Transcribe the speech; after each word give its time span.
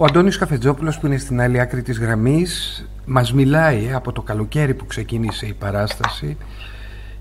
Ο 0.00 0.04
Αντώνης 0.04 0.38
Καφετζόπουλος 0.38 0.98
που 0.98 1.06
είναι 1.06 1.18
στην 1.18 1.40
άλλη 1.40 1.60
άκρη 1.60 1.82
της 1.82 1.98
γραμμής 1.98 2.84
μας 3.06 3.32
μιλάει 3.32 3.92
από 3.92 4.12
το 4.12 4.22
καλοκαίρι 4.22 4.74
που 4.74 4.86
ξεκίνησε 4.86 5.46
η 5.46 5.52
παράσταση 5.52 6.36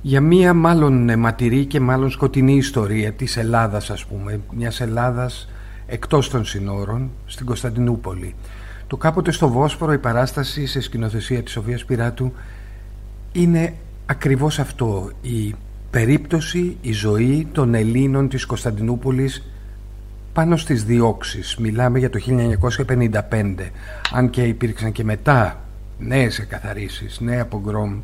για 0.01 0.21
μία 0.21 0.53
μάλλον 0.53 1.09
αιματηρή 1.09 1.65
και 1.65 1.79
μάλλον 1.79 2.09
σκοτεινή 2.09 2.55
ιστορία 2.55 3.11
της 3.11 3.37
Ελλάδας 3.37 3.89
ας 3.89 4.05
πούμε, 4.05 4.39
μιας 4.55 4.81
Ελλάδας 4.81 5.49
εκτός 5.85 6.29
των 6.29 6.45
συνόρων 6.45 7.11
στην 7.25 7.45
Κωνσταντινούπολη. 7.45 8.35
Το 8.87 8.97
κάποτε 8.97 9.31
στο 9.31 9.49
Βόσπορο 9.49 9.93
η 9.93 9.97
παράσταση 9.97 10.65
σε 10.65 10.81
σκηνοθεσία 10.81 11.43
της 11.43 11.51
Σοφίας 11.53 11.85
Πυράτου 11.85 12.33
είναι 13.31 13.73
ακριβώς 14.05 14.59
αυτό 14.59 15.11
η 15.21 15.55
περίπτωση, 15.89 16.77
η 16.81 16.91
ζωή 16.91 17.47
των 17.51 17.73
Ελλήνων 17.73 18.29
της 18.29 18.45
Κωνσταντινούπολης 18.45 19.43
πάνω 20.37 20.57
στις 20.57 20.83
διώξεις. 20.83 21.57
Μιλάμε 21.57 21.99
για 21.99 22.09
το 22.09 22.19
1955, 22.19 23.71
αν 24.13 24.29
και 24.29 24.43
υπήρξαν 24.43 24.91
και 24.91 25.03
μετά 25.03 25.59
νέες 25.97 26.39
εκαθαρίσεις, 26.39 27.19
νέα 27.19 27.45
πογκρόμ. 27.45 28.01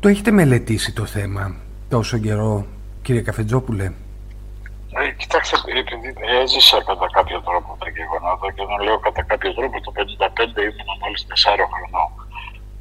Το 0.00 0.08
έχετε 0.08 0.30
μελετήσει 0.30 0.92
το 0.92 1.04
θέμα 1.06 1.54
τόσο 1.88 2.18
καιρό, 2.18 2.66
κύριε 3.02 3.20
Καφετζόπουλε; 3.20 3.84
Ε, 3.84 5.10
κοιτάξτε, 5.16 5.56
επειδή 5.82 6.14
έζησα 6.42 6.76
κατά 6.86 7.06
κάποιο 7.12 7.40
τρόπο 7.40 7.76
τα 7.80 7.88
γεγονότα 7.96 8.52
και 8.54 8.62
όταν 8.66 8.80
λέω 8.86 8.98
κατά 8.98 9.22
κάποιο 9.22 9.54
τρόπο 9.54 9.80
το 9.80 9.92
1955 9.96 10.60
ήμουν 10.68 10.98
μόλις 11.02 11.26
4 11.28 11.64
χρονών. 11.72 12.10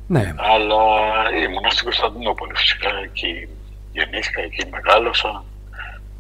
Ναι. 0.07 0.25
Αλλά 0.53 0.83
ήμουν 1.43 1.65
στην 1.69 1.83
Κωνσταντινούπολη 1.83 2.53
φυσικά 2.55 2.89
εκεί 3.03 3.33
γεννήθηκα, 3.91 4.41
εκεί 4.41 4.61
μεγάλωσα. 4.75 5.43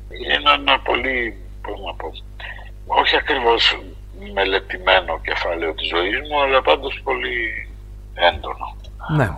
Είναι 0.09 0.51
ένα 0.57 0.79
πολύ 0.79 1.35
πώς 1.61 1.79
να 1.85 1.93
πω, 1.93 2.11
όχι 2.85 3.15
ακριβώς 3.15 3.79
μελετημένο 4.33 5.19
κεφάλαιο 5.19 5.73
της 5.73 5.87
ζωής 5.87 6.19
μου, 6.29 6.41
αλλά 6.41 6.61
πάντως 6.61 7.01
πολύ 7.03 7.69
έντονο. 8.13 8.75
Ναι. 9.17 9.29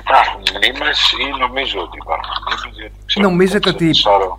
Υπάρχουν 0.00 0.42
μνήμες 0.54 1.12
ή 1.12 1.38
νομίζω 1.38 1.80
ότι 1.80 1.96
υπάρχουν 2.02 2.34
μνήμες. 2.70 3.16
Νομίζετε 3.16 3.68
ότι 3.68 3.90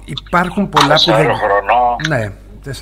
υπάρχουν 0.06 0.70
πολλά 0.70 0.96
που 0.96 1.12
δεν... 1.12 1.36
χρονών, 1.36 1.96
ναι, 2.08 2.34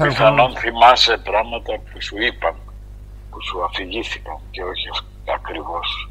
πιθανόν 0.07 0.55
θυμάσαι 0.55 1.17
πράγματα 1.17 1.73
που 1.73 2.01
σου 2.01 2.15
είπαν, 2.21 2.55
που 3.29 3.43
σου 3.43 3.63
αφηγήθηκαν 3.63 4.37
και 4.51 4.63
όχι 4.63 4.89
ακριβώς. 5.35 6.09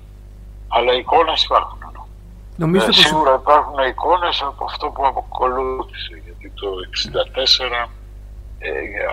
Αλλά 0.69 0.93
εικόνες 0.93 1.45
υπάρχουν. 1.45 1.83
Νομίζω 2.56 2.87
ε, 2.87 2.93
σίγουρα 2.93 3.34
υπάρχουν 3.43 3.78
εικόνες 3.89 4.43
από 4.43 4.65
αυτό 4.65 4.89
που 4.89 5.06
αποκολούθησε, 5.06 6.23
γιατί 6.25 6.53
το 6.61 6.69
1964 7.87 7.89
ε, 8.65 8.71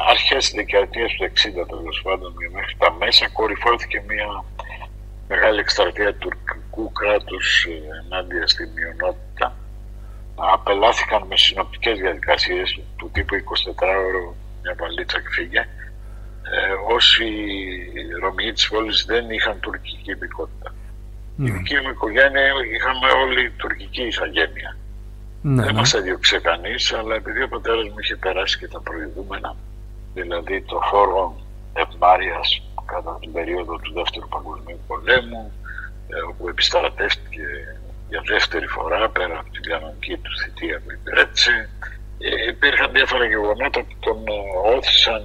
αρχές 0.10 0.52
δεκαετίας 0.56 1.12
του 1.14 1.24
60 1.24 1.68
τέλος 1.68 2.02
πάντων 2.04 2.34
μέχρι 2.52 2.76
τα 2.78 2.92
μέσα 2.92 3.30
κορυφώθηκε 3.30 4.04
μια 4.08 4.44
μεγάλη 5.28 5.60
εκστρατεία 5.60 6.16
τουρκικού 6.16 6.92
κράτους 6.92 7.66
ε, 7.66 7.70
ενάντια 8.04 8.48
στη 8.48 8.64
μειονότητα 8.76 9.56
απελάθηκαν 10.36 11.24
με 11.30 11.38
συνοπτικές 11.38 12.00
διαδικασίες 12.00 12.80
του 12.98 13.10
τύπου 13.14 13.36
24ωρο 13.36 14.34
μια 14.62 14.76
παλίτσα 14.76 15.20
και 15.22 15.30
φύγε 15.30 15.60
ε, 15.60 16.94
όσοι 16.96 17.26
Ρωμιοί 18.22 18.52
της 18.54 18.68
πόλης 18.70 19.06
δεν 19.06 19.30
είχαν 19.30 19.60
τουρκική 19.60 20.12
υπηκότητα. 20.12 20.74
Mm. 21.40 21.48
Η 21.48 21.52
δική 21.52 21.76
μου 21.76 21.90
οικογένεια 21.90 22.42
είχαμε 22.76 23.08
όλοι 23.24 23.52
τουρκική 23.52 24.04
ηθαγένεια. 24.04 24.78
Ναι, 25.42 25.64
δεν 25.64 25.74
ναι. 25.74 25.80
μας 25.80 25.94
έδιωξε 25.94 26.40
κανείς, 26.40 26.94
αλλά 26.94 27.16
επειδή 27.16 27.44
ο 27.44 27.48
πατέρας 27.48 27.88
μου 27.90 28.00
είχε 28.00 28.16
περάσει 28.16 28.58
και 28.58 28.68
τα 28.68 28.82
προηγούμενα, 28.82 29.56
δηλαδή 30.14 30.62
το 30.62 30.80
φόρο 30.90 31.36
ευμάρειας 31.74 32.62
κατά 32.86 33.18
την 33.20 33.32
περίοδο 33.32 33.78
του 33.78 33.94
Δεύτερου 33.94 34.28
Παγκοσμίου 34.28 34.80
Πολέμου, 34.88 35.52
ε, 36.08 36.22
όπου 36.30 36.48
επιστρατεύτηκε 36.48 37.46
για 38.10 38.22
δεύτερη 38.26 38.68
φορά 38.68 39.10
πέρα 39.10 39.40
από 39.40 39.50
την 39.52 39.64
κανονική 39.64 40.18
του 40.18 40.32
θητεία 40.44 40.82
που 40.84 40.92
υπηρέτησε. 40.92 41.70
Ε, 42.20 42.50
υπήρχαν 42.50 42.92
διάφορα 42.92 43.26
γεγονότα 43.26 43.80
που 43.80 43.96
τον 44.00 44.18
ε, 44.28 44.76
όθησαν 44.76 45.24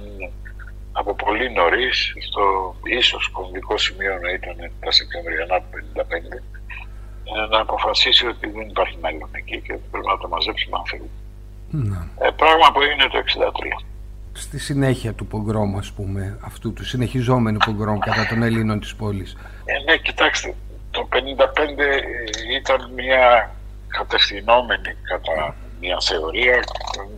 από 0.91 1.15
πολύ 1.15 1.51
νωρίς, 1.51 2.13
στο 2.27 2.75
ίσως 2.83 3.29
κομβικό 3.29 3.77
σημείο 3.77 4.19
να 4.23 4.29
ήταν 4.31 4.55
τα 4.79 4.91
Σεπτεμβριανά 4.91 5.57
του 5.59 5.67
1955, 5.95 6.54
να 7.49 7.59
αποφασίσει 7.59 8.27
ότι 8.27 8.49
δεν 8.49 8.69
υπάρχει 8.69 8.97
μέλλον 9.01 9.29
εκεί 9.31 9.61
και 9.61 9.73
πρέπει 9.91 10.07
να 10.07 10.17
το 10.17 10.27
μαζέψουμε 10.27 10.77
αν 10.77 10.85
θέλει. 10.85 11.09
Ναι. 11.69 12.27
Ε, 12.27 12.29
πράγμα 12.29 12.71
που 12.73 12.81
έγινε 12.81 13.07
το 13.07 13.17
1963. 13.17 13.85
Στη 14.33 14.59
συνέχεια 14.59 15.13
του 15.13 15.25
πογκρόμου, 15.25 15.77
ας 15.77 15.91
πούμε, 15.91 16.37
αυτού 16.41 16.73
του 16.73 16.85
συνεχιζόμενου 16.85 17.57
πογκρόμου 17.65 17.99
κατά 17.99 18.27
των 18.27 18.43
Ελλήνων 18.43 18.79
της 18.79 18.95
πόλης. 18.95 19.37
Ε, 19.65 19.91
ναι, 19.91 19.97
κοιτάξτε, 19.97 20.55
το 20.91 21.07
1955 21.11 21.15
ήταν 22.59 22.91
μια 22.95 23.55
κατευθυνόμενη 23.87 24.95
κατά 25.03 25.55
μια 25.79 25.97
θεωρία, 26.01 26.63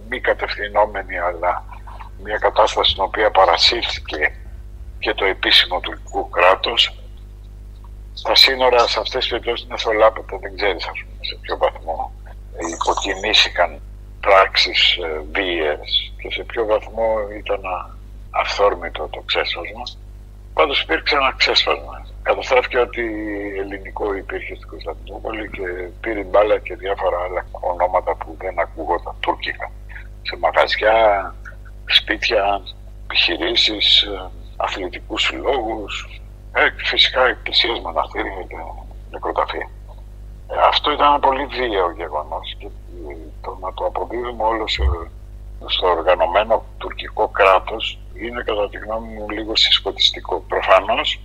μη 0.09 0.19
κατευθυνόμενη 0.19 1.17
αλλά 1.17 1.63
μια 2.23 2.38
κατάσταση 2.38 2.91
στην 2.91 3.03
οποία 3.03 3.31
παρασύρθηκε 3.31 4.34
και 5.00 5.13
το 5.13 5.25
επίσημο 5.25 5.79
τουρκικό 5.79 6.25
κράτος 6.25 6.94
τα 8.23 8.35
σύνορα 8.35 8.88
σε 8.88 9.00
αυτές 9.00 9.22
τις 9.22 9.29
περιπτώσεις 9.29 9.66
είναι 9.66 9.78
θολάπετα, 9.78 10.38
δεν 10.38 10.55
ξέρεις 10.55 10.85
ας 10.85 11.00
πούμε, 11.03 11.17
σε 11.19 11.38
ποιο 11.41 11.57
βαθμό 11.57 12.11
υποκινήθηκαν 12.73 13.81
πράξεις 14.22 14.97
ε, 14.97 15.23
βίαιες 15.31 16.13
και 16.19 16.31
σε 16.31 16.44
ποιο 16.44 16.66
βαθμό 16.66 17.09
ήταν 17.38 17.61
αυθόρμητο 18.31 19.07
το 19.11 19.22
ξέσπασμα. 19.25 19.83
Πάντως 20.53 20.81
υπήρξε 20.81 21.16
ένα 21.16 21.33
ξέσπασμα. 21.38 22.07
Καταστράφηκε 22.22 22.78
ότι 22.78 23.03
ελληνικό 23.59 24.13
υπήρχε 24.13 24.55
στην 24.55 24.67
Κωνσταντινούπολη 24.67 25.49
και 25.49 25.61
πήρε 26.01 26.23
μπάλα 26.23 26.59
και 26.59 26.75
διάφορα 26.75 27.17
άλλα 27.25 27.45
ονόματα 27.51 28.16
που 28.16 28.35
δεν 28.39 28.59
ακούγονταν 28.59 29.16
τουρκικά. 29.19 29.72
Σε 30.22 30.38
μαγαζιά, 30.38 31.35
σπίτια, 31.85 32.63
επιχειρήσεις, 33.03 34.01
ε, 34.01 34.29
αθλητικούς 34.57 35.22
συλλόγους, 35.23 36.22
ε, 36.59 36.73
φυσικά 36.78 37.28
εκκλησίες, 37.28 37.79
μοναστήρια 37.79 38.44
και 38.50 38.56
νεκροταφεία. 39.12 39.69
Ε, 40.51 40.56
αυτό 40.68 40.91
ήταν 40.91 41.07
ένα 41.07 41.19
πολύ 41.19 41.45
βίαιο 41.45 41.91
γεγονός 41.91 42.56
και 42.59 42.68
το 43.41 43.57
να 43.62 43.73
το 43.73 43.85
αποδίδουμε 43.85 44.44
όλος 44.44 44.72
σε, 44.72 44.84
στο 45.66 45.88
οργανωμένο 45.88 46.66
τουρκικό 46.78 47.28
κράτος 47.28 48.00
είναι 48.13 48.44
κατά 48.44 48.69
τη 48.69 48.78
γνώμη 48.78 49.13
μου 49.13 49.29
λίγο 49.29 49.56
συσκοτιστικό. 49.56 50.44
Προφανώς 50.47 51.19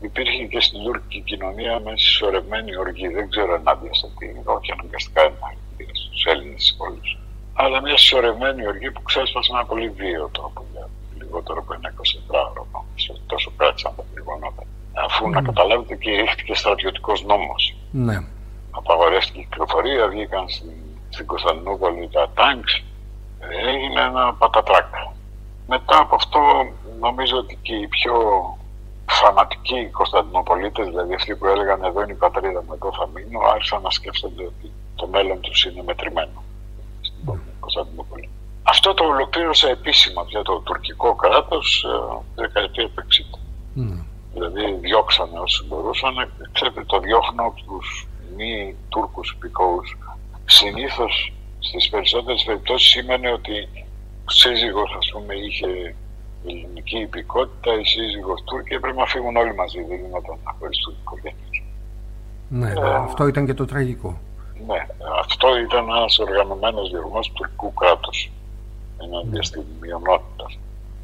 υπήρχε 0.00 0.44
και 0.44 0.60
στην 0.60 0.82
τουρκική 0.84 1.20
κοινωνία 1.20 1.80
με 1.80 1.92
συσσωρευμένη 1.96 2.76
οργή. 2.76 3.08
Δεν 3.08 3.30
ξέρω 3.30 3.54
ενάντια 3.54 3.94
σε 3.94 4.06
τι, 4.18 4.26
όχι 4.44 4.72
αναγκαστικά 4.72 5.20
ενάντια 5.20 5.94
στους 5.94 6.24
Έλληνες 6.24 6.76
όλους. 6.78 7.18
Αλλά 7.54 7.80
μια 7.80 7.96
συσσωρευμένη 7.96 8.66
οργή 8.66 8.90
που 8.90 9.02
ξέσπασε 9.02 9.50
ένα 9.52 9.64
πολύ 9.64 9.88
βίαιο 9.88 10.28
τρόπο 10.32 10.64
για 10.72 10.88
λιγότερο 11.32 11.58
από 11.60 11.74
ένα 11.74 11.88
24 12.30 12.50
ώρο. 12.50 12.66
Τόσο 13.26 13.52
κράτησαν 13.56 13.92
τα 13.96 14.04
γεγονότα. 14.14 14.62
Αφού 15.06 15.28
να 15.30 15.42
καταλάβετε 15.42 15.94
και 15.96 16.10
ήρθε 16.10 16.54
στρατιωτικός 16.54 17.24
νόμος. 17.24 17.76
Ναι. 17.90 18.16
Απαγορεύτηκε 18.70 19.40
η 19.40 19.42
κυκλοφορία, 19.42 20.08
βγήκαν 20.08 20.48
στην, 20.48 20.76
στην 21.08 21.26
Κωνσταντινούπολη 21.26 22.08
τα 22.12 22.30
τάγκς. 22.34 22.82
Έγινε 23.68 24.00
ένα 24.00 24.34
πατατράκ. 24.34 24.94
Μετά 25.66 25.98
από 25.98 26.14
αυτό 26.14 26.40
νομίζω 27.00 27.36
ότι 27.36 27.58
και 27.62 27.74
οι 27.74 27.86
πιο 27.88 28.14
φανατικοί 29.06 29.86
Κωνσταντινοπολίτες, 29.86 30.86
δηλαδή 30.86 31.14
αυτοί 31.14 31.36
που 31.36 31.46
έλεγαν 31.46 31.84
εδώ 31.84 32.02
είναι 32.02 32.12
η 32.12 32.22
πατρίδα 32.24 32.62
μου, 32.62 32.72
εδώ 32.74 32.92
θα 32.98 33.06
μείνω, 33.14 33.40
άρχισαν 33.54 33.82
να 33.82 33.90
σκέφτονται 33.90 34.44
ότι 34.44 34.72
το 34.94 35.06
μέλλον 35.06 35.40
τους 35.40 35.64
είναι 35.64 35.82
μετρημένο 35.82 36.42
στην 37.00 37.40
Κωνσταντινούπολη. 37.60 38.01
Αυτό 38.84 38.94
το 38.94 39.04
ολοκλήρωσε 39.04 39.68
επίσημα 39.68 40.24
πια 40.24 40.42
το 40.42 40.58
τουρκικό 40.58 41.14
κράτος 41.14 41.84
ε, 41.84 42.40
δεκαετία 42.40 42.88
του 42.88 43.04
60. 43.74 43.78
Mm. 43.78 44.04
Δηλαδή 44.32 44.78
διώξανε 44.80 45.38
όσοι 45.38 45.64
μπορούσαν. 45.66 46.14
Ξέρετε, 46.52 46.84
το 46.84 46.98
διώχνω 46.98 47.42
από 47.46 47.60
τους 47.66 48.06
μη 48.36 48.76
Τούρκους 48.88 49.30
υπηκόους. 49.30 49.98
Συνήθως 50.44 51.32
στις 51.58 51.88
περισσότερες 51.88 52.42
περιπτώσεις 52.46 52.88
σήμαινε 52.88 53.32
ότι 53.32 53.68
ο 54.26 54.30
σύζυγος 54.30 54.96
ας 54.98 55.10
πούμε 55.12 55.34
είχε 55.34 55.94
ελληνική 56.46 56.98
υπηκότητα, 56.98 57.80
η 57.80 57.84
σύζυγος 57.84 58.42
Τούρκη 58.44 58.74
έπρεπε 58.74 58.96
να 58.96 59.06
φύγουν 59.06 59.36
όλοι 59.36 59.54
μαζί, 59.54 59.84
δεν 59.88 59.96
γινόταν 59.96 60.38
να 60.44 60.54
χωριστούν 60.58 60.94
οικογένειες. 61.00 61.62
Ναι, 62.48 62.70
ε, 62.70 62.94
αυτό 62.94 63.26
ήταν 63.26 63.46
και 63.46 63.54
το 63.54 63.64
τραγικό. 63.64 64.20
Ναι, 64.66 64.86
αυτό 65.20 65.58
ήταν 65.58 65.88
ένας 65.88 66.18
οργανωμένος 66.18 66.90
διωγμός 66.90 67.26
του 67.26 67.32
τουρκικού 67.32 67.74
κράτους 67.74 68.30
ενάντια 69.04 69.42
στην 69.42 69.64
μειονότητα. 69.80 70.46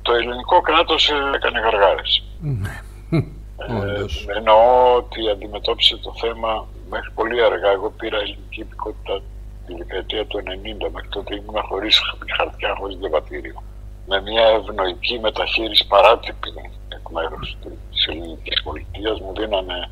Το 0.03 0.15
ελληνικό 0.15 0.61
κράτος 0.61 1.11
έκανε 1.35 1.61
γαργάρες. 1.61 2.23
Ναι. 2.41 2.81
Ε, 3.67 4.05
εννοώ 4.37 4.95
ότι 4.97 5.31
αντιμετώπισε 5.31 5.97
το 5.97 6.15
θέμα 6.21 6.67
μέχρι 6.91 7.11
πολύ 7.15 7.43
αργά. 7.43 7.71
Εγώ 7.71 7.91
πήρα 7.91 8.19
ελληνική 8.19 8.61
υπηκότητα 8.61 9.23
τη 9.67 9.75
δεκαετία 9.75 10.27
του 10.27 10.39
90, 10.39 10.91
μέχρι 10.93 11.09
τότε 11.09 11.35
ήμουν 11.35 11.63
χωρίς 11.69 12.01
χαρτιά, 12.37 12.75
χωρίς 12.79 12.97
διαβατήριο. 12.97 13.63
Με 14.07 14.21
μια 14.21 14.47
ευνοϊκή 14.47 15.19
μεταχείριση 15.19 15.87
παράτυπη 15.87 16.51
εκ 16.89 17.09
μέρους 17.11 17.57
της 17.91 18.07
ελληνικής 18.07 18.63
πολιτείας 18.63 19.21
μου 19.21 19.33
δίνανε 19.37 19.91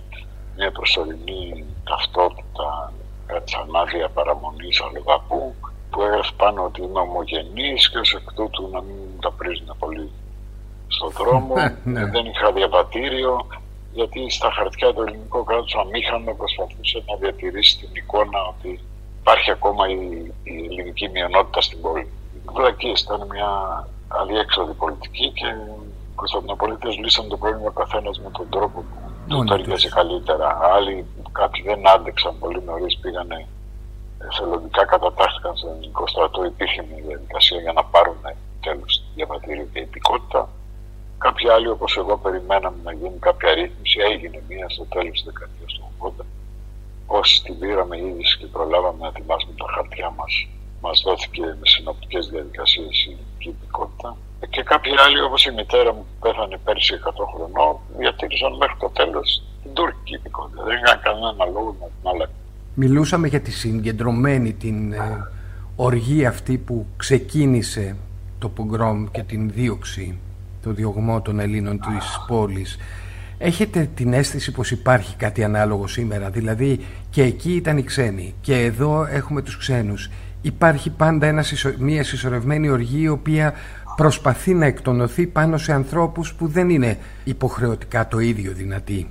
μια 0.56 0.73
προσωρινή 0.73 1.64
ταυτότητα 1.85 2.93
κάτι 3.26 3.50
σαν 3.50 3.76
άδεια 3.76 4.09
παραμονής 4.09 4.81
αλλοδαπού 4.81 5.55
που 5.97 6.03
έγραφε 6.03 6.33
πάνω 6.37 6.65
ότι 6.65 6.83
είμαι 6.83 7.01
ομογενής 7.01 7.91
και 7.91 7.99
ως 7.99 8.15
εκ 8.15 8.33
τούτου 8.35 8.69
να 8.73 8.81
μην 8.83 8.97
τα 9.21 9.31
πρίζουν 9.33 9.71
πολύ 9.79 10.11
στον 10.87 11.11
δρόμο. 11.11 11.55
ναι. 11.95 12.05
Δεν 12.05 12.25
είχα 12.27 12.53
διαβατήριο 12.53 13.47
γιατί 13.93 14.31
στα 14.31 14.51
χαρτιά 14.57 14.93
του 14.93 15.03
ελληνικού 15.03 15.45
κράτους 15.45 15.75
αμήχανο 15.75 16.35
προσπαθούσε 16.35 17.03
να 17.09 17.17
διατηρήσει 17.17 17.79
την 17.79 17.89
εικόνα 17.93 18.41
ότι 18.53 18.81
υπάρχει 19.21 19.51
ακόμα 19.51 19.89
η, 19.89 20.01
η 20.43 20.55
ελληνική 20.69 21.09
μειονότητα 21.09 21.61
στην 21.61 21.81
πόλη. 21.81 22.09
Οι 22.35 22.89
ήταν 23.05 23.27
μια 23.33 23.51
αδιέξοδη 24.09 24.73
πολιτική 24.73 25.31
και 25.39 25.47
οι 25.47 26.15
Κωνσταντινοπολίτες 26.15 26.97
λύσαν 26.97 27.29
το 27.29 27.37
πρόβλημα 27.37 27.69
ο 27.69 27.79
καθένας 27.81 28.21
με 28.25 28.31
τον 28.31 28.47
τρόπο 28.51 28.79
που 28.81 28.97
το 29.29 29.45
ταιριάζει 29.45 29.89
καλύτερα. 29.89 30.59
Άλλοι 30.75 31.05
κάποιοι 31.33 31.63
δεν 31.63 31.89
άντεξαν 31.89 32.39
πολύ 32.39 32.63
νωρίς, 32.67 32.99
πήγανε 32.99 33.47
εθελοντικά 34.19 34.85
κατατάχθηκαν 34.85 35.57
στον 35.57 35.71
ελληνικό 35.71 36.07
στρατό. 36.07 36.45
Υπήρχε 36.45 36.85
μια 36.89 37.03
διαδικασία 37.07 37.61
για 37.61 37.73
να 37.73 37.85
πάρουν 37.85 38.17
τέλος 38.61 39.03
διαβατήριο 39.15 39.67
και 39.73 39.79
υπηκότητα. 39.79 40.49
Κάποιοι 41.19 41.49
άλλοι, 41.49 41.69
όπως 41.69 41.97
εγώ, 41.97 42.17
περιμέναμε 42.19 42.77
να 42.85 42.93
γίνει 42.93 43.19
κάποια 43.19 43.55
ρύθμιση. 43.55 43.99
Έγινε 44.01 44.43
μία 44.49 44.69
στο 44.69 44.85
τέλος 44.85 45.13
της 45.13 45.23
δεκαετίας 45.25 45.73
του 45.73 45.85
80. 45.99 46.25
Όσοι 47.07 47.43
την 47.43 47.59
πήραμε 47.59 47.97
ήδη 47.99 48.23
και 48.39 48.47
προλάβαμε 48.47 48.99
να 49.01 49.07
ετοιμάσουμε 49.07 49.55
τα 49.57 49.67
χαρτιά 49.75 50.11
μας, 50.11 50.49
μας 50.81 51.03
δόθηκε 51.05 51.43
με 51.43 51.67
συνοπτικές 51.75 52.29
διαδικασίες 52.29 53.05
η 53.05 53.11
ελληνική 53.11 53.49
υπηκότητα. 53.49 54.17
Και 54.51 54.62
κάποιοι 54.62 54.93
άλλοι, 55.05 55.21
όπως 55.21 55.47
η 55.47 55.53
μητέρα 55.53 55.93
μου 55.93 56.07
που 56.09 56.29
πέθανε 56.29 56.57
πέρσι 56.65 56.95
100 56.95 57.27
χρονών, 57.35 57.79
διατήρησαν 57.99 58.57
μέχρι 58.57 58.77
το 58.79 58.91
τέλος 58.91 59.43
την 59.62 59.73
τουρκική 59.75 60.15
υπηκότητα. 60.15 60.62
Δεν 60.62 60.77
είχαν 60.77 61.01
κανένα 61.01 61.45
λόγο 61.45 61.77
να 61.81 61.87
την 61.87 62.09
αλλάξουν. 62.11 62.46
Μιλούσαμε 62.78 63.28
για 63.28 63.40
τη 63.40 63.50
συγκεντρωμένη 63.50 64.52
την 64.52 64.93
ε, 64.93 64.99
οργή 65.76 66.26
αυτή 66.26 66.58
που 66.58 66.87
ξεκίνησε 66.96 67.96
το 68.38 68.49
πογκρόμ 68.49 69.06
και 69.11 69.23
την 69.23 69.50
δίωξη, 69.55 70.19
το 70.62 70.73
διωγμό 70.73 71.20
των 71.20 71.40
Ελλήνων 71.40 71.81
της 71.81 72.20
πόλης. 72.26 72.78
Έχετε 73.38 73.90
την 73.94 74.12
αίσθηση 74.12 74.52
πως 74.52 74.70
υπάρχει 74.70 75.17
κάτι 75.17 75.44
ανάλογο 75.44 75.87
σήμερα, 75.87 76.31
δηλαδή 76.31 76.81
και 77.11 77.23
εκεί 77.23 77.52
ήταν 77.52 77.78
οι 77.78 77.82
ξένοι 77.82 78.34
και 78.40 78.55
εδώ 78.55 79.06
έχουμε 79.11 79.43
τους 79.43 79.56
ξένους. 79.56 80.11
Υπάρχει 80.43 80.90
πάντα 80.90 81.26
ένα, 81.26 81.44
μια 81.78 82.05
συσσωρευμένη 82.05 82.69
οργή 82.69 83.02
η 83.02 83.08
οποία 83.08 83.55
προσπαθεί 83.96 84.55
να 84.55 84.67
εκτονωθεί 84.67 85.26
πάνω 85.26 85.56
σε 85.56 85.73
ανθρώπους 85.73 86.34
που 86.34 86.46
δεν 86.46 86.70
είναι 86.70 86.99
υποχρεωτικά 87.25 88.08
το 88.08 88.19
ίδιο 88.19 88.52
δυνατοί. 88.52 89.08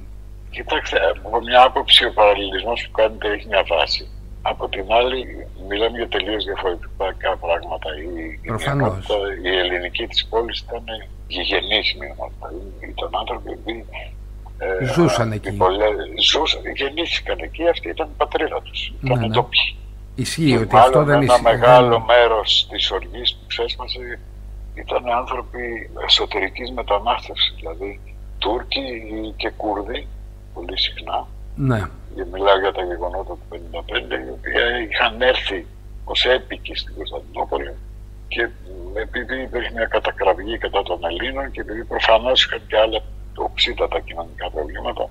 Κοιτάξτε, 0.55 0.97
από 1.25 1.41
μια 1.41 1.61
άποψη 1.63 2.05
ο 2.05 2.13
παραλληλισμός 2.13 2.79
που 2.85 2.91
κάνετε 2.91 3.27
έχει 3.33 3.47
μια 3.47 3.63
βάση. 3.67 4.03
Από 4.41 4.69
την 4.69 4.85
άλλη, 4.99 5.47
μιλάμε 5.69 5.97
για 5.97 6.07
τελείως 6.07 6.43
διαφορετικά 6.45 7.37
πράγματα. 7.45 7.89
Η, 7.97 8.09
η, 8.41 9.49
η 9.49 9.57
ελληνική 9.57 10.07
της 10.07 10.25
πόλης 10.29 10.59
ήταν 10.59 10.83
γηγενής 11.27 11.95
μειονότητα. 11.99 12.47
Ήταν 12.89 13.09
άνθρωποι 13.21 13.51
που 13.63 13.85
ε, 14.57 14.85
ζούσαν 14.85 15.31
εκεί. 15.31 15.51
Πολλές, 15.51 15.95
ζούσαν, 16.29 16.61
γεννήθηκαν 16.75 17.37
εκεί, 17.39 17.67
αυτή 17.67 17.89
ήταν 17.89 18.07
η 18.07 18.15
πατρίδα 18.17 18.61
τους. 18.61 18.93
Ήταν 19.03 19.19
ναι, 19.19 19.27
ναι. 19.27 19.33
ντόπιοι. 19.33 19.77
Ισχύει 20.15 20.57
ότι 20.57 20.75
αυτό 20.77 21.03
δεν 21.03 21.21
ισχύει. 21.21 21.39
Ένα 21.39 21.49
μεγάλο 21.51 21.99
μέρος 21.99 22.67
της 22.69 22.91
οργής 22.91 23.35
που 23.35 23.45
ξέσπασε 23.47 24.19
ήταν 24.73 25.09
άνθρωποι 25.09 25.89
εσωτερικής 26.05 26.71
μετανάστευσης. 26.71 27.53
Δηλαδή 27.55 27.99
Τούρκοι 28.37 28.83
και 29.35 29.49
Κούρδοι 29.49 30.07
πολύ 30.55 30.77
συχνά. 30.79 31.27
Ναι. 31.55 31.81
Και 32.15 32.25
μιλάω 32.31 32.59
για 32.59 32.71
τα 32.71 32.83
γεγονότα 32.83 33.33
του 33.33 33.45
1955, 33.49 34.17
οι 34.25 34.29
οποίοι 34.37 34.87
είχαν 34.89 35.21
έρθει 35.21 35.67
ως 36.03 36.25
έπικοι 36.25 36.75
στην 36.75 36.95
Κωνσταντινούπολη 36.95 37.73
και 38.27 38.49
επειδή 38.93 39.41
υπήρχε 39.41 39.71
μια 39.73 39.85
κατακραυγή 39.85 40.57
κατά 40.57 40.83
των 40.83 40.99
Ελλήνων 41.05 41.51
και 41.51 41.61
επειδή 41.61 41.83
προφανώς 41.85 42.45
είχαν 42.45 42.61
και 42.67 42.77
άλλα 42.77 42.99
οξύτατα 43.35 43.99
κοινωνικά 43.99 44.49
προβλήματα, 44.49 45.09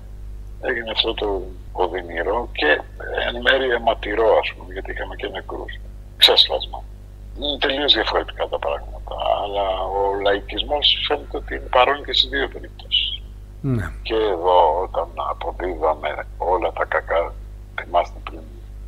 έγινε 0.61 0.91
αυτό 0.91 1.15
το 1.15 1.43
οδυνηρό 1.73 2.49
και 2.53 2.81
εν 3.29 3.41
μέρει 3.41 3.71
αιματηρό, 3.71 4.39
ας 4.43 4.53
πούμε, 4.55 4.73
γιατί 4.73 4.91
είχαμε 4.91 5.15
και 5.15 5.29
νεκρούς. 5.29 5.73
Ξέσπασμα. 6.17 6.83
Είναι 7.39 7.59
τελείως 7.59 7.93
διαφορετικά 7.93 8.49
τα 8.49 8.59
πράγματα. 8.59 9.15
Αλλά 9.43 9.67
ο 9.97 10.21
λαϊκισμός 10.23 11.05
φαίνεται 11.07 11.37
ότι 11.37 11.55
είναι 11.55 11.69
παρόν 11.71 12.05
και 12.05 12.13
στι 12.13 12.29
δύο 12.29 12.49
περιπτώσεις. 12.49 13.04
Ναι. 13.67 13.87
Και 14.03 14.15
εδώ 14.15 14.81
όταν 14.83 15.09
αποδίδαμε 15.31 16.11
όλα 16.39 16.73
τα 16.73 16.85
κακά, 16.85 17.35
θυμάστε 17.81 18.19
πριν 18.25 18.41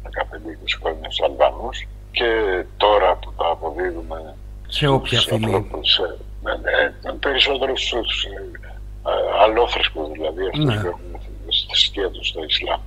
15-20 0.02 0.78
χρόνια 0.82 1.10
στους 1.10 1.26
Αλβανούς 1.28 1.86
και 2.10 2.28
τώρα 2.76 3.16
που 3.16 3.32
τα 3.36 3.46
αποδίδουμε 3.50 4.36
σε 4.68 4.86
όποια 4.86 5.20
φυλή. 5.20 5.70
Ναι, 6.42 6.52
ναι, 7.02 7.12
περισσότερο 7.12 7.76
στους 7.76 8.24
ε, 8.24 9.10
αλόθρησκους 9.42 10.10
δηλαδή 10.10 10.42
αυτούς 10.46 10.64
ναι. 10.64 10.80
που 10.80 10.86
έχουν 10.86 11.20
στη 11.48 11.66
θρησκεία 11.68 12.10
τους 12.10 12.28
στο 12.28 12.44
Ισλάμ. 12.44 12.80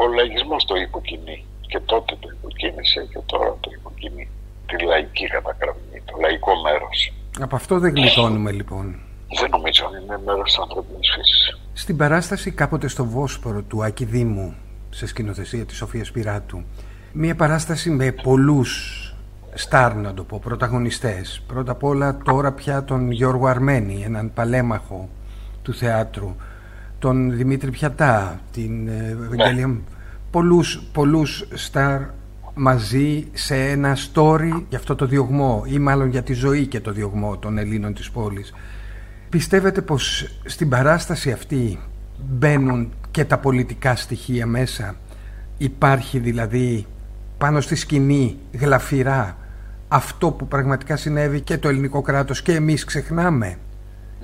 Ο 0.00 0.06
λαϊκισμός 0.14 0.64
το 0.64 0.74
υποκινεί 0.74 1.44
και 1.60 1.80
τότε 1.80 2.16
το 2.20 2.28
υποκίνησε 2.32 3.08
και 3.12 3.18
τώρα 3.26 3.56
το 3.60 3.70
υποκινεί. 3.78 4.28
Τη 4.66 4.84
λαϊκή 4.84 5.26
κατακραυγή, 5.26 6.02
το 6.04 6.16
λαϊκό 6.20 6.52
μέρος. 6.64 7.12
Από 7.40 7.56
αυτό 7.56 7.78
δεν 7.78 7.94
γλιτώνουμε 7.94 8.50
λοιπόν. 8.50 9.00
Δεν 9.38 9.50
νομίζω 9.50 9.84
ότι 9.86 10.02
είναι 10.04 10.20
μέρος 10.24 10.44
της 10.44 10.58
ανθρώπινης 10.58 11.10
φύσης. 11.14 11.58
Στην 11.72 11.96
παράσταση 11.96 12.50
κάποτε 12.50 12.88
στο 12.88 13.04
Βόσπορο 13.04 13.62
του 13.62 13.84
Άκη 13.84 14.04
Δήμου, 14.04 14.54
σε 14.90 15.06
σκηνοθεσία 15.06 15.64
της 15.64 15.76
Σοφίας 15.76 16.10
Πυράτου, 16.10 16.62
μια 17.12 17.34
παράσταση 17.34 17.90
με 17.90 18.12
πολλούς 18.12 18.96
στάρ, 19.54 19.94
να 19.94 20.14
το 20.14 20.24
πω, 20.24 20.40
πρωταγωνιστές. 20.44 21.42
Πρώτα 21.46 21.72
απ' 21.72 21.84
όλα 21.84 22.18
τώρα 22.24 22.52
πια 22.52 22.84
τον 22.84 23.10
Γιώργο 23.10 23.46
Αρμένη, 23.46 24.02
έναν 24.04 24.32
παλέμαχο 24.32 25.08
του 25.62 25.74
θεάτρου, 25.74 26.36
τον 26.98 27.36
Δημήτρη 27.36 27.70
Πιατά, 27.70 28.40
την 28.52 28.88
ε, 28.88 28.92
ναι. 28.92 29.24
Ευαγγελία... 29.24 29.66
Ναι. 29.66 29.78
Πολλούς, 30.30 30.82
πολλούς 30.92 31.48
στάρ 31.54 32.00
μαζί 32.54 33.28
σε 33.32 33.54
ένα 33.54 33.96
story 33.96 34.64
για 34.68 34.78
αυτό 34.78 34.94
το 34.94 35.06
διωγμό 35.06 35.62
ή 35.66 35.78
μάλλον 35.78 36.08
για 36.08 36.22
τη 36.22 36.32
ζωή 36.32 36.66
και 36.66 36.80
το 36.80 36.92
διωγμό 36.92 37.38
των 37.38 37.58
Ελλήνων 37.58 37.94
της 37.94 38.10
πόλης. 38.10 38.52
Πιστεύετε 39.30 39.82
πως 39.82 40.28
στην 40.44 40.68
παράσταση 40.68 41.32
αυτή 41.32 41.78
μπαίνουν 42.18 42.92
και 43.10 43.24
τα 43.24 43.38
πολιτικά 43.38 43.96
στοιχεία 43.96 44.46
μέσα; 44.46 44.96
Υπάρχει 45.58 46.18
δηλαδή 46.18 46.86
πάνω 47.38 47.60
στη 47.60 47.74
σκηνή 47.74 48.38
γλαφυρά 48.52 49.36
αυτό 49.88 50.30
που 50.30 50.46
πραγματικά 50.46 50.96
συνέβη 50.96 51.40
και 51.40 51.58
το 51.58 51.68
ελληνικό 51.68 52.02
κράτος 52.02 52.42
και 52.42 52.52
εμείς 52.52 52.84
ξεχνάμε; 52.84 53.58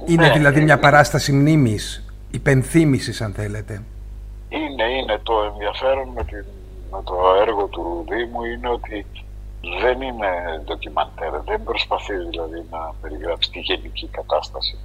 Είναι 0.07 0.27
ναι, 0.27 0.33
δηλαδή 0.33 0.61
μια 0.61 0.79
παράσταση 0.79 1.33
μνήμης, 1.33 2.15
υπενθύμησης 2.31 3.21
αν 3.21 3.33
θέλετε; 3.33 3.83
Είναι, 4.49 4.85
είναι. 4.85 5.21
Το 5.23 5.35
ενδιαφέρον 5.53 6.09
με, 6.09 6.25
την, 6.25 6.45
με 6.91 7.03
το 7.05 7.15
έργο 7.41 7.67
του 7.67 8.05
Δήμου 8.09 8.45
είναι 8.45 8.69
ότι 8.69 9.07
δεν 9.83 10.01
είναι 10.01 10.29
ντοκιμαντέρ, 10.65 11.41
δεν 11.45 11.63
προσπαθεί 11.65 12.15
δηλαδή 12.31 12.65
να 12.71 12.95
περιγράψει 13.01 13.51
τη 13.51 13.59
γενική 13.59 14.09
κατάσταση 14.09 14.79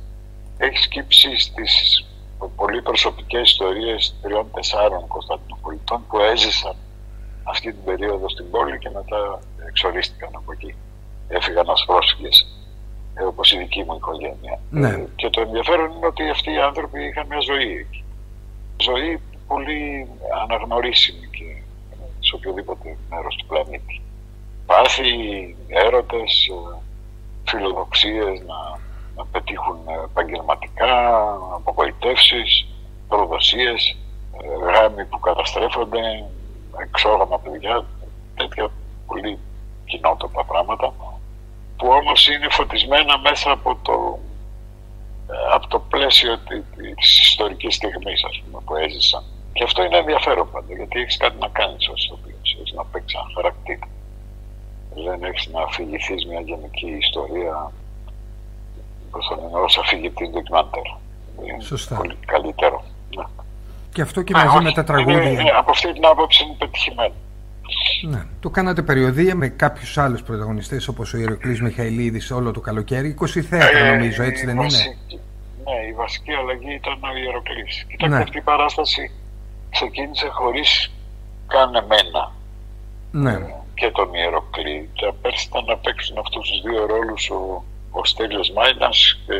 έχει 0.65 0.77
σκύψει 0.77 1.37
στις 1.37 2.05
πολύ 2.55 2.81
προσωπικές 2.81 3.41
ιστορίες 3.41 4.15
τριών-τεσσάρων 4.21 5.07
Κωνσταντινοπολιτών 5.07 6.05
που 6.07 6.19
έζησαν 6.19 6.75
αυτή 7.43 7.73
την 7.73 7.83
περίοδο 7.83 8.29
στην 8.29 8.49
πόλη 8.49 8.77
και 8.77 8.89
μετά 8.89 9.39
εξορίστηκαν 9.67 10.29
από 10.33 10.51
εκεί. 10.51 10.75
Έφυγαν 11.27 11.69
ως 11.69 11.83
πρόσφυγες, 11.85 12.47
ε, 13.13 13.23
όπως 13.23 13.51
η 13.51 13.57
δική 13.57 13.83
μου 13.83 13.95
οικογένεια. 13.95 14.59
Ναι. 14.69 14.89
Ε, 14.89 15.07
και 15.15 15.29
το 15.29 15.41
ενδιαφέρον 15.41 15.91
είναι 15.91 16.05
ότι 16.05 16.29
αυτοί 16.29 16.51
οι 16.51 16.61
άνθρωποι 16.61 17.03
είχαν 17.03 17.27
μια 17.27 17.39
ζωή 17.39 17.71
εκεί. 17.77 18.03
Ζωή 18.77 19.21
πολύ 19.47 20.07
αναγνωρίσιμη 20.43 21.27
και 21.27 21.61
σε 22.19 22.35
οποιοδήποτε 22.35 22.97
μέρος 23.09 23.35
του 23.35 23.45
πλανήτη. 23.45 24.01
Πάθη, 24.65 25.11
έρωτες, 25.67 26.47
ε, 26.47 26.77
φιλοδοξίες 27.43 28.39
να 28.39 28.79
να 29.15 29.25
πετύχουν 29.25 29.77
επαγγελματικά, 30.03 30.93
απογοητεύσεις, 31.55 32.67
προδοσίες, 33.07 33.97
ε, 34.41 34.71
γάμοι 34.71 35.05
που 35.05 35.19
καταστρέφονται, 35.19 35.99
εξόγαμα 36.81 37.39
παιδιά, 37.39 37.85
τέτοια 38.35 38.71
πολύ 39.07 39.39
κοινότοπα 39.85 40.45
πράγματα 40.45 40.93
που 41.77 41.87
όμως 41.87 42.27
είναι 42.27 42.49
φωτισμένα 42.49 43.19
μέσα 43.19 43.51
από 43.51 43.77
το, 43.81 44.19
ε, 45.31 45.53
από 45.53 45.67
το 45.67 45.79
πλαίσιο 45.79 46.37
της 46.95 47.19
ιστορικής 47.19 47.75
στιγμής 47.75 48.23
ας 48.23 48.41
πούμε, 48.41 48.61
που 48.65 48.75
έζησαν. 48.75 49.23
Και 49.53 49.63
αυτό 49.63 49.83
είναι 49.83 49.97
ενδιαφέρον 49.97 50.51
πάντα, 50.51 50.73
γιατί 50.73 50.99
έχεις 50.99 51.17
κάτι 51.17 51.37
να 51.39 51.47
κάνεις 51.47 51.89
ως 51.89 52.05
ηθοποιός, 52.05 52.55
έχεις 52.59 52.73
να 52.73 52.85
παίξεις 52.85 53.19
ένα 53.19 53.31
χαρακτήρα. 53.35 53.87
Δεν 55.05 55.23
έχεις 55.23 55.47
να 55.47 55.61
αφηγηθείς 55.61 56.25
μια 56.25 56.41
γενική 56.41 56.89
ιστορία 56.89 57.71
ως 59.63 59.77
αφηγητής 59.77 60.29
ντοκιμαντέρ. 60.29 60.81
Σωστά. 61.59 61.95
πολύ 61.95 62.17
καλύτερο. 62.25 62.83
Ναι. 63.15 63.23
Και 63.93 64.01
αυτό 64.01 64.21
και 64.21 64.33
μαζί 64.33 64.63
με 64.63 64.71
τα 64.71 64.83
τραγούδια. 64.83 65.29
Είναι, 65.29 65.49
από 65.57 65.71
αυτή 65.71 65.93
την 65.93 66.05
άποψη 66.05 66.43
είναι 66.43 66.55
πετυχημένο. 66.57 67.13
Ναι. 68.07 68.23
Το 68.39 68.49
κάνατε 68.49 68.81
περιοδία 68.81 69.35
με 69.35 69.47
κάποιους 69.47 69.97
άλλους 69.97 70.23
πρωταγωνιστές 70.23 70.87
όπως 70.87 71.13
ο 71.13 71.17
Ηρωκλή 71.17 71.61
Μιχαηλίδης 71.61 72.31
όλο 72.31 72.51
το 72.51 72.59
καλοκαίρι. 72.59 73.15
20 73.19 73.25
θέατρα 73.27 73.77
ε, 73.77 73.91
νομίζω, 73.91 74.23
έτσι 74.23 74.45
δεν 74.45 74.55
βασική, 74.55 74.87
είναι. 75.09 75.21
Ναι, 75.63 75.87
η 75.87 75.93
βασική 75.93 76.33
αλλαγή 76.33 76.73
ήταν 76.73 76.97
ο 77.03 77.17
Ιεροκλής. 77.17 77.85
Κοιτάξτε, 77.89 78.17
ναι. 78.17 78.23
αυτή 78.23 78.37
η 78.37 78.41
παράσταση 78.41 79.11
ξεκίνησε 79.69 80.27
χωρίς 80.27 80.91
καν 81.47 81.75
εμένα. 81.75 82.31
Ναι. 83.11 83.47
Και 83.73 83.91
τον 83.91 84.13
Ιεροκλή. 84.13 84.89
Τα 85.01 85.13
πέρσι 85.21 85.47
ήταν 85.47 85.65
να 85.65 85.77
παίξουν 85.77 86.17
αυτούς 86.17 86.49
τους 86.49 86.61
δύο 86.61 86.85
ρόλους 86.85 87.29
ο, 87.29 87.63
ο 87.91 88.05
Στέλιος 88.05 88.51
Μάινας 88.51 89.19
και 89.25 89.33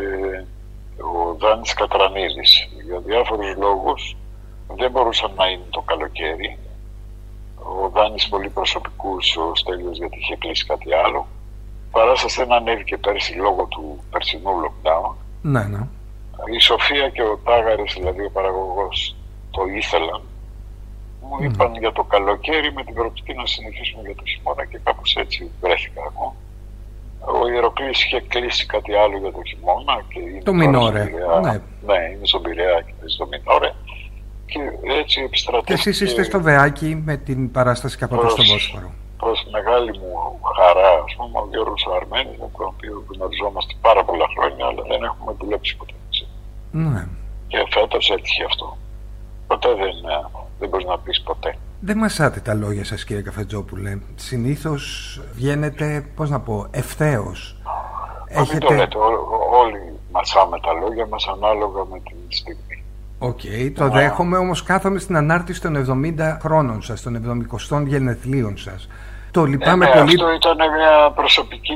ο 1.04 1.34
Δάνης 1.34 1.74
Κατρανίδης. 1.74 2.70
Για 2.86 3.00
διάφορους 3.00 3.56
λόγους 3.58 4.16
δεν 4.76 4.92
μπορούσαν 4.92 5.32
να 5.36 5.48
είναι 5.48 5.66
το 5.70 5.82
καλοκαίρι 5.82 6.58
ο 7.64 7.90
Δάνης 7.90 8.30
πολύ 8.30 8.50
προσωπικούς, 8.50 9.38
ο 9.38 9.56
Στέλιος 9.56 9.98
γιατί 9.98 10.18
είχε 10.20 10.36
κλείσει 10.36 10.66
κάτι 10.66 10.94
άλλο. 10.94 11.28
Παράσταση 11.92 12.40
δεν 12.44 12.52
ανέβηκε 12.52 12.98
πέρσι 12.98 13.34
λόγω 13.34 13.66
του 13.66 14.04
περσινού 14.12 14.52
lockdown. 14.64 15.14
Ναι, 15.42 15.64
ναι. 15.64 15.88
Η 16.56 16.60
Σοφία 16.60 17.10
και 17.10 17.22
ο 17.22 17.40
Τάγαρης, 17.46 17.94
δηλαδή 17.94 18.26
ο 18.26 18.30
παραγωγός, 18.30 19.16
το 19.52 19.66
ήθελαν. 19.66 20.22
Μου 21.22 21.44
είπαν 21.44 21.76
για 21.76 21.92
το 21.92 22.04
καλοκαίρι 22.04 22.74
με 22.74 22.84
την 22.84 22.94
προοπτική 22.94 23.34
να 23.34 23.46
συνεχίσουμε 23.46 24.02
για 24.06 24.16
το 24.16 24.24
χειμώνα 24.26 24.66
και 24.66 24.80
κάπως 24.84 25.16
έτσι 25.16 25.52
βρέθηκα 25.62 26.02
εγώ. 26.12 26.36
Ο 27.26 27.48
Ιεροκλής 27.48 28.04
είχε 28.04 28.22
κλείσει 28.22 28.66
κάτι 28.66 28.94
άλλο 28.94 29.18
για 29.18 29.32
το 29.32 29.42
χειμώνα. 29.48 30.04
Και 30.08 30.44
το 30.44 30.54
Μινόρε. 30.54 31.04
Ναι. 31.42 31.52
ναι, 31.86 32.00
είναι 32.14 32.26
στον 32.26 32.42
Πειραιά 32.42 32.82
και 32.82 32.94
στο 33.06 33.28
Μινόρε 33.32 33.72
και 34.46 34.60
έτσι 35.00 35.22
επιστρατεύτηκε. 35.22 35.74
Και 35.74 35.90
εσείς 35.90 36.02
είστε 36.02 36.24
στο 36.24 36.42
Βεάκι 36.42 37.02
με 37.06 37.18
την 37.18 37.52
παράσταση 37.52 37.98
Καπατό 37.98 38.30
στον 38.30 38.46
Πόσφορο. 38.46 38.92
Προς 39.18 39.48
μεγάλη 39.52 39.92
μου 40.00 40.40
χαρά, 40.58 40.90
ας 41.06 41.16
πούμε, 41.18 41.40
ο 41.40 41.48
Γιώργος 41.52 41.88
Αρμένης, 41.96 42.38
με 42.40 42.50
τον 42.58 42.66
οποίο 42.74 43.04
γνωριζόμαστε 43.12 43.74
πάρα 43.82 44.04
πολλά 44.04 44.26
χρόνια, 44.36 44.66
αλλά 44.66 44.84
δεν 44.92 45.04
έχουμε 45.04 45.32
δουλέψει 45.40 45.78
ποτέ. 45.78 45.94
Ναι. 46.72 47.08
Και 47.48 47.58
φέτος 47.70 48.10
έτυχε 48.10 48.44
αυτό. 48.44 48.78
Ποτέ 49.48 49.70
δεν, 49.74 49.94
δεν 50.60 50.70
μπορείς 50.70 50.86
να 50.86 51.00
πεις 51.00 51.22
ποτέ. 51.22 51.58
Δεν 51.84 51.98
μασάτε 51.98 52.40
τα 52.40 52.54
λόγια 52.54 52.86
σας 52.86 53.04
κύριε 53.04 53.22
Καφετζόπουλε. 53.22 53.98
Συνήθως 54.16 55.22
βγαίνετε, 55.34 56.06
πώς 56.16 56.30
να 56.30 56.40
πω, 56.40 56.68
ευθέως. 56.72 57.56
Έχετε... 58.28 58.54
Μην 58.54 58.60
το 58.60 58.74
λέτε, 58.74 58.98
όλοι 59.52 60.00
μασάμε 60.12 60.60
τα 60.60 60.74
λόγια 60.74 61.08
μας 61.08 61.28
ανάλογα 61.28 61.86
με 61.92 62.00
την 62.00 62.18
στιγμή. 62.28 62.84
OK, 63.20 63.40
okay, 63.40 63.72
το 63.76 63.90
δέχομαι, 63.90 64.38
όμως 64.38 64.64
κάθομαι 64.64 65.00
στην 65.00 65.16
ανάρτηση 65.16 65.62
των 65.62 66.04
70 66.18 66.38
χρόνων 66.42 66.82
σας, 66.82 67.02
των 67.02 67.48
70 67.72 67.86
γενεθλίων 67.88 68.58
σας. 68.58 68.88
Το 69.32 69.46
λυπάμαι 69.46 69.86
ε, 69.86 69.88
ναι, 69.88 70.00
πολύ. 70.00 70.14
Αυτό 70.14 70.32
ήταν 70.34 70.58
μια 70.58 71.12
προσωπική 71.16 71.74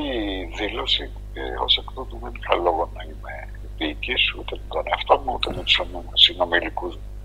δήλωση 0.56 1.10
και 1.32 1.40
ως 1.64 1.76
εκ 1.76 1.92
τούτου 1.94 2.18
δεν 2.22 2.32
είχα 2.40 2.54
λόγο 2.54 2.90
να 2.94 3.02
είμαι 3.02 3.48
διπλωματικός 3.78 4.34
ούτε 4.38 4.54
με 4.56 4.66
τον 4.68 4.82
εαυτό 4.86 5.22
μου 5.24 5.32
ούτε 5.34 5.54
με 5.56 5.62
τους 5.62 5.80
συνομηλίκους 6.12 6.94
μου. 6.94 7.15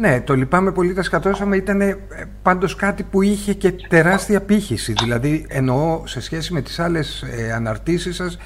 Ναι, 0.00 0.20
το 0.20 0.34
λυπάμαι 0.34 0.72
πολύ, 0.72 0.94
τα 0.94 1.02
σκατώσαμε. 1.02 1.56
Ήταν 1.56 1.80
ε, 1.80 1.96
πάντως 2.42 2.74
κάτι 2.74 3.02
που 3.02 3.22
είχε 3.22 3.54
και 3.54 3.72
τεράστια 3.72 4.40
απήχηση. 4.40 4.92
Δηλαδή, 4.92 5.46
εννοώ 5.48 6.06
σε 6.06 6.20
σχέση 6.20 6.52
με 6.52 6.62
τις 6.62 6.78
άλλες 6.78 7.22
ε, 7.22 7.52
αναρτήσεις 7.52 8.16
σας, 8.16 8.38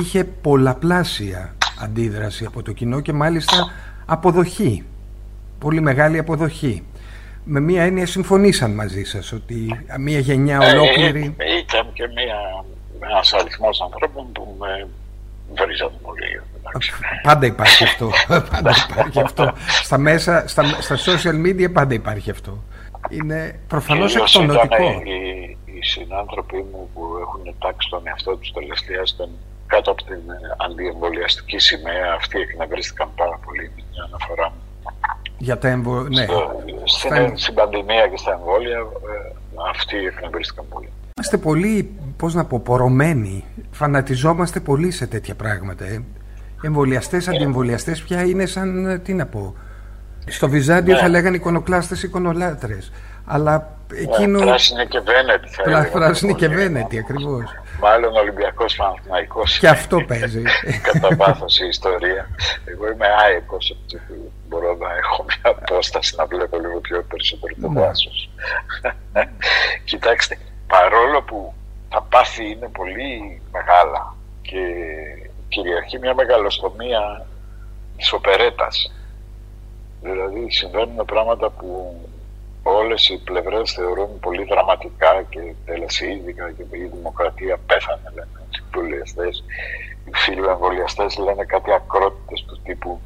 είχε 0.00 0.24
πολλαπλάσια 0.24 1.54
αντίδραση 1.82 2.44
από 2.44 2.62
το 2.62 2.72
κοινό 2.72 3.00
και 3.00 3.12
μάλιστα 3.12 3.70
αποδοχή. 4.06 4.84
Πολύ 5.58 5.80
μεγάλη 5.80 6.18
αποδοχή. 6.18 6.82
Με 7.44 7.60
μία 7.60 7.82
έννοια 7.82 8.06
συμφωνήσαν 8.06 8.70
μαζί 8.70 9.04
σας 9.04 9.32
ότι 9.32 9.84
μία 9.98 10.18
γενιά 10.18 10.58
ε, 10.62 10.70
ολόκληρη... 10.70 11.34
Ε, 11.36 11.58
ήταν 11.58 11.92
και 11.92 12.06
μία, 12.06 12.64
ένας 13.10 13.32
αριθμός 13.32 13.80
ανθρώπων 13.80 14.32
που 14.32 14.56
με 14.58 14.88
βρίζαν 15.56 15.92
πολύ. 16.02 16.40
Πάντα 17.22 17.46
υπάρχει 17.46 17.84
αυτό. 17.84 18.10
πάντα 18.52 18.74
υπάρχει 18.90 19.20
αυτό. 19.20 19.52
Στα 19.82 19.98
μέσα, 19.98 20.44
στα, 20.48 20.64
στα 20.80 20.96
social 20.96 21.46
media 21.46 21.72
πάντα 21.72 21.94
υπάρχει 21.94 22.30
αυτό. 22.30 22.62
Είναι 23.10 23.60
προφανώς 23.68 24.16
εκτονοτικό. 24.16 25.02
Οι, 25.04 25.56
οι 25.64 25.82
συνάνθρωποι 25.82 26.56
μου 26.56 26.90
που 26.94 27.02
έχουν 27.20 27.54
τάξει 27.58 27.88
τον 27.90 28.02
εαυτό 28.04 28.36
τους 28.36 28.52
τελευταία 28.52 29.06
στον 29.06 29.28
κάτω 29.66 29.90
από 29.90 30.04
την 30.04 30.22
αντιεμβολιαστική 30.56 31.58
σημαία 31.58 32.12
αυτή 32.14 32.40
εκνευρίστηκαν 32.40 33.08
πάρα 33.16 33.38
πολύ 33.44 33.70
με 33.76 33.82
την 33.90 34.02
αναφορά 34.06 34.48
μου. 34.48 34.60
Για 35.38 35.58
τα 35.58 35.68
εμβο... 35.68 36.02
ναι. 36.02 36.26
στην, 36.84 37.38
στην 37.38 37.54
πανδημία 37.54 38.08
και 38.08 38.16
στα 38.16 38.32
εμβόλια 38.32 38.78
ε, 38.78 39.32
αυτοί 39.70 39.96
εκνευρίστηκαν 39.96 40.64
πολύ. 40.68 40.92
Είμαστε 41.16 41.38
πολύ, 41.38 41.94
πώς 42.16 42.34
να 42.34 42.44
πω, 42.44 42.60
πορωμένοι. 42.60 43.44
Φανατιζόμαστε 43.70 44.60
πολύ 44.60 44.90
σε 44.90 45.06
τέτοια 45.06 45.34
πράγματα. 45.34 45.84
Ε. 45.84 46.04
Εμβολιαστές, 46.62 47.28
αντιεμβολιαστές 47.28 48.02
πια 48.02 48.22
είναι 48.22 48.46
σαν, 48.46 49.00
τι 49.04 49.14
να 49.14 49.26
πω, 49.26 49.56
στο 50.26 50.48
Βυζάντιο 50.48 50.94
ναι. 50.94 51.00
θα 51.00 51.08
λέγανε 51.08 51.36
εικονοκλάστες, 51.36 52.02
εικονολάτρες. 52.02 52.92
Αλλά 53.26 53.76
εκείνο... 53.94 54.38
Πράσινη 54.38 54.86
και 54.86 55.00
Βένετη 55.00 55.48
θα 55.48 55.62
έλεγα. 55.66 55.90
Πράσινη 55.90 56.34
και 56.34 56.48
Βένετη, 56.48 56.98
ακριβώς. 56.98 57.44
Μάλλον 57.80 58.16
Ολυμπιακός 58.16 58.76
Παναθυναϊκό. 58.76 59.42
Και 59.60 59.68
αυτό 59.68 60.00
παίζει. 60.00 60.42
Κατά 60.92 61.16
βάθο 61.16 61.46
η 61.64 61.66
ιστορία. 61.68 62.28
Εγώ 62.64 62.90
είμαι 62.92 63.06
άϊκος, 63.24 63.76
μπορώ 64.48 64.76
να 64.80 64.88
έχω 64.96 65.24
μια 65.28 65.56
απόσταση 65.56 66.14
να 66.16 66.26
βλέπω 66.26 66.58
λίγο 66.58 66.80
πιο 66.80 67.04
περισσότερο 67.08 67.54
το 67.60 67.80
δάσο. 67.80 68.10
Ναι. 69.12 69.22
Κοιτάξτε, 69.90 70.38
παρόλο 70.66 71.22
που 71.22 71.54
τα 71.88 72.06
πάθη 72.10 72.50
είναι 72.50 72.68
πολύ 72.68 73.40
μεγάλα 73.52 74.14
και 74.42 74.64
κυριαρχεί 75.48 75.98
μια 75.98 76.14
μεγαλοστομία 76.14 77.26
της 77.96 78.12
οπερέτας. 78.12 78.92
Δηλαδή 80.02 80.50
συμβαίνουν 80.50 81.04
πράγματα 81.04 81.50
που 81.50 82.00
όλες 82.62 83.08
οι 83.08 83.18
πλευρές 83.18 83.72
θεωρούν 83.72 84.18
πολύ 84.20 84.44
δραματικά 84.44 85.22
και 85.28 85.54
τελεσίδικα 85.64 86.52
και 86.52 86.62
η 86.70 86.90
δημοκρατία 86.94 87.58
πέθανε 87.66 88.10
λένε 88.14 88.28
οι 88.50 88.62
εμβολιαστές. 88.64 89.44
Οι 90.04 90.10
φιλοεμβολιαστές 90.14 91.18
λένε 91.18 91.44
κάτι 91.44 91.72
ακρότητες 91.72 92.44
του 92.44 92.60
τύπου 92.64 93.00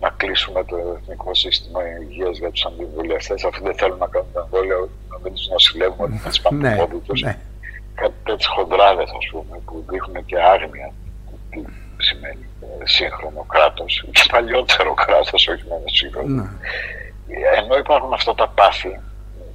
να 0.00 0.08
κλείσουμε 0.16 0.64
το 0.64 0.76
εθνικό 1.00 1.34
σύστημα 1.34 1.80
υγείας 2.00 2.38
για 2.38 2.50
τους 2.50 2.64
αντιεμβολιαστές 2.66 3.44
αφού 3.44 3.62
δεν 3.62 3.74
θέλουν 3.74 3.98
να 3.98 4.06
κάνουν 4.06 4.32
τα 4.32 4.40
εμβόλια 4.44 4.76
να 5.10 5.18
μην 5.22 5.34
τους 5.34 5.48
νοσηλεύουμε 5.48 6.08
να 6.08 6.30
τις 6.30 6.40
πάμε 6.40 6.68
ναι. 6.68 7.36
κάτι 7.94 8.14
τέτοιες 8.24 8.46
χοντράδες 8.46 9.10
ας 9.18 9.26
πούμε 9.30 9.60
που 9.64 9.84
δείχνουν 9.90 10.24
και 10.24 10.36
άγνοια 10.54 10.92
τι 11.50 11.60
σημαίνει 11.96 12.46
ε, 12.60 12.86
σύγχρονο 12.86 13.44
κράτος 13.48 14.04
και 14.12 14.22
παλιότερο 14.30 14.94
κράτος 14.94 15.48
όχι 15.48 15.64
μόνο 15.68 15.84
σύγχρονο 15.86 16.34
ναι 16.34 16.48
ενώ 17.56 17.76
υπάρχουν 17.76 18.12
αυτά 18.12 18.34
τα 18.34 18.48
πάθη, 18.48 19.00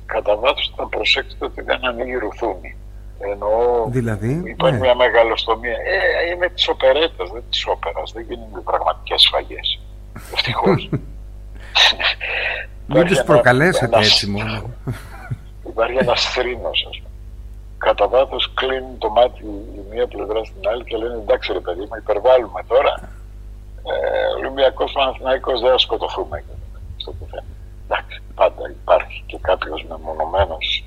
κατά 0.06 0.36
βάθος 0.36 0.74
θα 0.76 0.88
προσέξετε 0.88 1.46
ότι 1.46 1.62
δεν 1.62 1.86
ανοίγει 1.86 2.16
ρουθούνη. 2.16 2.76
Ενώ 3.20 3.86
δηλαδή, 3.88 4.42
υπάρχει 4.46 4.78
ναι. 4.78 4.86
μια 4.86 4.96
μεγαλοστομία. 4.96 5.72
Ε, 5.72 6.32
είναι 6.34 6.50
της 6.50 6.68
οπερέτας, 6.68 7.32
δεν 7.32 7.44
της 7.50 7.66
όπερας. 7.68 8.12
Δεν 8.12 8.24
γίνονται 8.24 8.60
πραγματικές 8.60 9.22
σφαγές. 9.22 9.80
Ευτυχώς. 10.34 10.90
Μην 12.88 13.06
τους 13.06 13.24
προκαλέσετε 13.24 13.98
έτσι 13.98 14.30
μόνο. 14.30 14.64
Υπάρχει 15.68 15.98
ένα 15.98 16.16
θρήνο, 16.16 16.68
ας 16.70 16.84
πούμε. 16.84 17.10
Κατά 17.78 18.08
βάθος 18.08 18.54
κλείνουν 18.54 18.98
το 18.98 19.10
μάτι 19.10 19.44
η 19.76 19.82
μία 19.92 20.08
πλευρά 20.08 20.44
στην 20.44 20.68
άλλη 20.68 20.84
και 20.84 20.98
λένε 20.98 21.14
εντάξει 21.14 21.54
ρε 21.54 21.60
παιδί 21.60 21.80
μου, 21.80 21.96
υπερβάλλουμε 21.98 22.64
τώρα. 22.68 22.94
Ε, 23.84 24.38
Ολυμπιακός 24.40 24.92
Παναθηναϊκός 24.92 25.62
δεν 25.62 25.72
θα 25.72 25.78
σκοτωθούμε 25.78 26.44
στο 26.98 27.12
πουθενά 27.12 27.44
εντάξει, 27.88 28.22
πάντα 28.36 28.70
υπάρχει 28.70 29.24
και 29.26 29.38
κάποιος 29.42 29.86
μεμονωμένος 29.90 30.84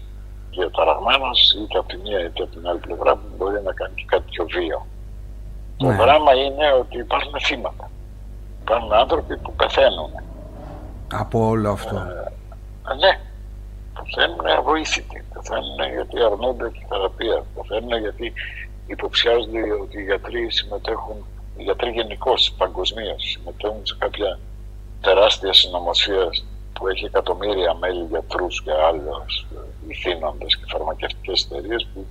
διαταραγμένος 0.50 1.54
είτε 1.58 1.78
από 1.78 1.88
τη 1.88 1.96
μία 1.96 2.20
είτε 2.20 2.42
από 2.42 2.52
την 2.52 2.68
άλλη 2.68 2.78
πλευρά 2.78 3.12
που 3.16 3.28
μπορεί 3.36 3.62
να 3.62 3.72
κάνει 3.72 3.94
και 3.94 4.04
κάτι 4.06 4.24
πιο 4.30 4.44
βίο. 4.46 4.86
Το 5.76 5.86
ναι. 5.86 5.96
δράμα 5.96 6.32
είναι 6.34 6.72
ότι 6.72 6.98
υπάρχουν 6.98 7.40
θύματα. 7.40 7.90
Υπάρχουν 8.68 8.92
άνθρωποι 8.92 9.36
που 9.36 9.52
πεθαίνουν. 9.52 10.10
Από 11.12 11.46
όλο 11.48 11.70
αυτό. 11.70 11.96
Ε, 11.96 12.94
ναι. 12.94 13.20
Πεθαίνουν 13.94 14.46
αβοήθητοι. 14.46 15.24
Πεθαίνουν 15.34 15.92
γιατί 15.94 16.22
αρνούνται 16.22 16.70
τη 16.70 16.84
θεραπεία. 16.88 17.44
Πεθαίνουν 17.54 18.00
γιατί 18.00 18.32
υποψιάζονται 18.86 19.60
ότι 19.82 19.98
οι 19.98 20.02
γιατροί 20.02 20.50
συμμετέχουν, 20.50 21.16
οι 21.56 21.62
γιατροί 21.62 21.90
γενικώς 21.90 22.54
παγκοσμίω 22.58 23.16
συμμετέχουν 23.18 23.86
σε 23.86 23.96
κάποια 23.98 24.38
τεράστια 25.00 25.52
συνωμοσία 25.52 26.28
που 26.72 26.88
έχει 26.88 27.04
εκατομμύρια 27.04 27.74
μέλη 27.74 28.06
γιατρούς 28.10 28.62
και 28.62 28.72
άλλους 28.72 29.46
ηθήνοντες 29.88 30.56
και 30.56 30.64
φαρμακευτικές 30.68 31.44
εταιρείες 31.50 31.86
που 31.94 32.06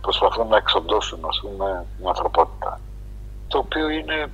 προσπαθούν 0.00 0.48
να 0.48 0.56
εξοντώσουν 0.56 1.24
ας 1.24 1.40
πούμε, 1.42 1.84
την 1.96 2.08
ανθρωπότητα. 2.08 2.80
Το 3.48 3.58
οποίο 3.58 3.88
είναι 3.88 4.30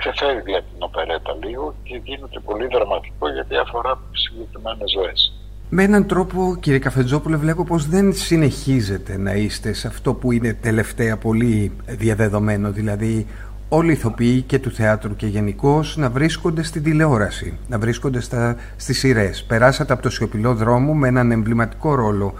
ξεφεύγει 0.00 0.54
από 0.60 0.68
την 0.72 0.82
οπερέτα 0.88 1.32
λίγο 1.44 1.74
και 1.82 2.00
γίνεται 2.04 2.38
πολύ 2.48 2.66
δραματικό 2.74 3.24
γιατί 3.36 3.54
αφορά 3.56 3.92
συγκεκριμένες 4.22 4.90
ζωές. 4.96 5.20
Με 5.68 5.82
έναν 5.82 6.06
τρόπο, 6.06 6.56
κύριε 6.60 6.78
Καφετζόπουλε, 6.78 7.36
βλέπω 7.36 7.64
πως 7.64 7.86
δεν 7.86 8.12
συνεχίζετε 8.12 9.16
να 9.18 9.32
είστε 9.32 9.72
σε 9.72 9.86
αυτό 9.86 10.14
που 10.14 10.32
είναι 10.32 10.52
τελευταία 10.52 11.16
πολύ 11.16 11.72
διαδεδομένο, 11.86 12.70
δηλαδή 12.70 13.26
όλοι 13.68 13.88
οι 13.88 13.92
ηθοποιοί 13.92 14.42
και 14.42 14.58
του 14.58 14.70
θεάτρου 14.70 15.16
και 15.16 15.26
γενικώ 15.26 15.80
να 15.94 16.10
βρίσκονται 16.10 16.62
στην 16.62 16.82
τηλεόραση, 16.82 17.58
να 17.68 17.78
βρίσκονται 17.78 18.20
στα, 18.20 18.56
στις 18.76 18.98
σειρές. 18.98 19.44
Περάσατε 19.44 19.92
από 19.92 20.02
το 20.02 20.10
σιωπηλό 20.10 20.54
δρόμο 20.54 20.94
με 20.94 21.08
έναν 21.08 21.30
εμβληματικό 21.30 21.94
ρόλο 21.94 22.34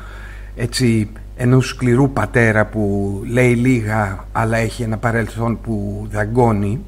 έτσι 0.57 1.13
ενός 1.37 1.69
σκληρού 1.69 2.11
πατέρα 2.11 2.67
που 2.67 3.13
λέει 3.27 3.55
λίγα 3.55 4.25
αλλά 4.33 4.57
έχει 4.57 4.83
ένα 4.83 4.99
παρελθόν 4.99 5.61
που 5.61 6.07
δαγκώνει. 6.11 6.85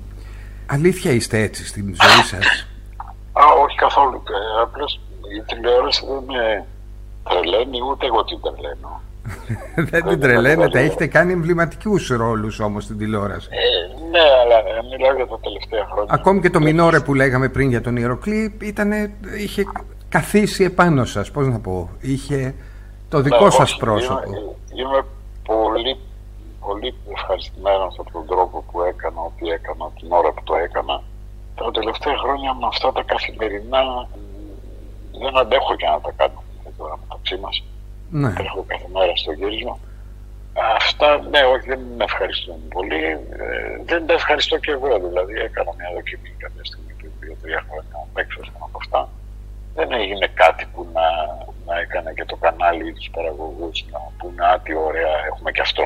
Αλήθεια 0.73 1.13
είστε 1.13 1.39
έτσι 1.39 1.67
στην 1.67 1.85
ζωή 1.85 2.23
σας; 2.25 2.67
Α, 3.33 3.43
όχι 3.65 3.77
καθόλου. 3.77 4.17
Ε, 4.17 4.63
απλώς 4.63 5.01
η 5.39 5.43
τηλεόραση 5.47 6.07
δεν 6.07 6.23
με 6.27 6.65
τρελαίνει 7.29 7.79
ούτε 7.91 8.07
εγώ 8.07 8.25
την 8.25 8.39
τρελαίνω. 8.41 9.01
δεν 9.91 10.09
την 10.09 10.21
τρελαίνετε, 10.21 10.81
έχετε 10.81 11.07
κάνει 11.07 11.33
εμβληματικούς 11.33 12.09
ρόλους 12.09 12.61
όμως 12.61 12.85
στην 12.85 12.99
τηλεόραση. 12.99 13.49
Ε, 13.51 14.09
ναι, 14.11 14.19
αλλά 14.43 14.57
μιλάω 14.91 15.15
για 15.15 15.27
τα 15.27 15.39
τελευταία 15.41 15.89
χρόνια. 15.93 16.15
Ακόμη 16.15 16.41
και 16.41 16.51
το 16.51 16.61
Μινόρε 16.61 17.01
που 17.01 17.15
λέγαμε 17.15 17.49
πριν 17.49 17.69
για 17.69 17.81
τον 17.81 17.97
Ιεροκλή 17.97 18.57
ήτανε, 18.63 19.13
είχε 19.39 19.65
καθίσει 20.09 20.65
επάνω 20.65 21.05
σας. 21.05 21.31
Πώς 21.31 21.47
να 21.47 21.59
πω, 21.59 21.91
είχε 22.01 22.55
το 23.09 23.17
ναι, 23.17 23.23
δικό 23.23 23.45
ναι, 23.45 23.51
σας 23.51 23.77
πρόσωπο. 23.77 24.23
Είμαι, 24.27 24.83
είμαι, 24.83 25.05
πολύ, 25.45 25.99
πολύ 26.67 26.95
ευχαριστημένο 27.17 27.85
από 28.01 28.11
τον 28.13 28.27
τρόπο 28.27 28.65
που 28.69 28.83
έκανα, 28.83 29.21
ότι 29.21 29.49
έκανα 29.49 29.91
την 29.99 30.13
ώρα 30.13 30.33
που 30.33 30.43
το 30.43 30.55
έκανα. 30.55 31.03
Τα 31.55 31.71
τελευταία 31.71 32.17
χρόνια 32.17 32.55
με 32.55 32.67
αυτά 32.67 32.93
τα 32.93 33.03
καθημερινά 33.03 34.09
δεν 35.23 35.39
αντέχω 35.39 35.75
για 35.75 35.91
να 35.91 36.01
τα 36.01 36.13
κάνω 36.17 36.43
τώρα 36.79 36.99
μεταξύ 37.03 37.37
μας. 37.37 37.65
Ναι. 38.11 38.33
Τρέχω 38.33 38.65
κάθε 38.67 38.89
μέρα 38.93 39.17
στο 39.17 39.33
γύρισμα. 39.33 39.79
Αυτά, 40.77 41.09
ναι, 41.31 41.41
όχι, 41.55 41.67
δεν 41.69 41.81
με 41.97 42.05
ευχαριστούν 42.05 42.69
πολύ. 42.69 43.05
Ε, 43.05 43.19
δεν 43.85 44.07
τα 44.07 44.13
ευχαριστώ 44.13 44.59
και 44.59 44.71
εγώ. 44.71 44.99
Δηλαδή, 45.09 45.35
έκανα 45.49 45.71
μια 45.79 45.91
δοκιμή 45.95 46.31
κάποια 46.39 46.65
στιγμή 46.65 46.93
πριν 46.99 47.11
δύο-τρία 47.21 47.65
χρόνια 47.69 47.99
έξω 48.15 48.41
από 48.67 48.79
αυτά. 48.83 49.09
Δεν 49.75 49.93
έγινε 49.93 50.27
κάτι 50.35 50.65
που 50.73 50.87
να, 50.93 51.07
να 51.67 51.81
έκανε 51.81 52.13
και 52.17 52.25
το 52.25 52.37
κανάλι 52.37 52.89
ή 52.89 52.93
τους 52.93 53.11
παραγωγούς 53.11 53.85
να 53.93 53.99
πούνε 54.19 54.45
Α, 54.47 54.61
τι 54.61 54.75
ωραία, 54.75 55.15
έχουμε 55.31 55.51
και 55.51 55.61
αυτό. 55.61 55.85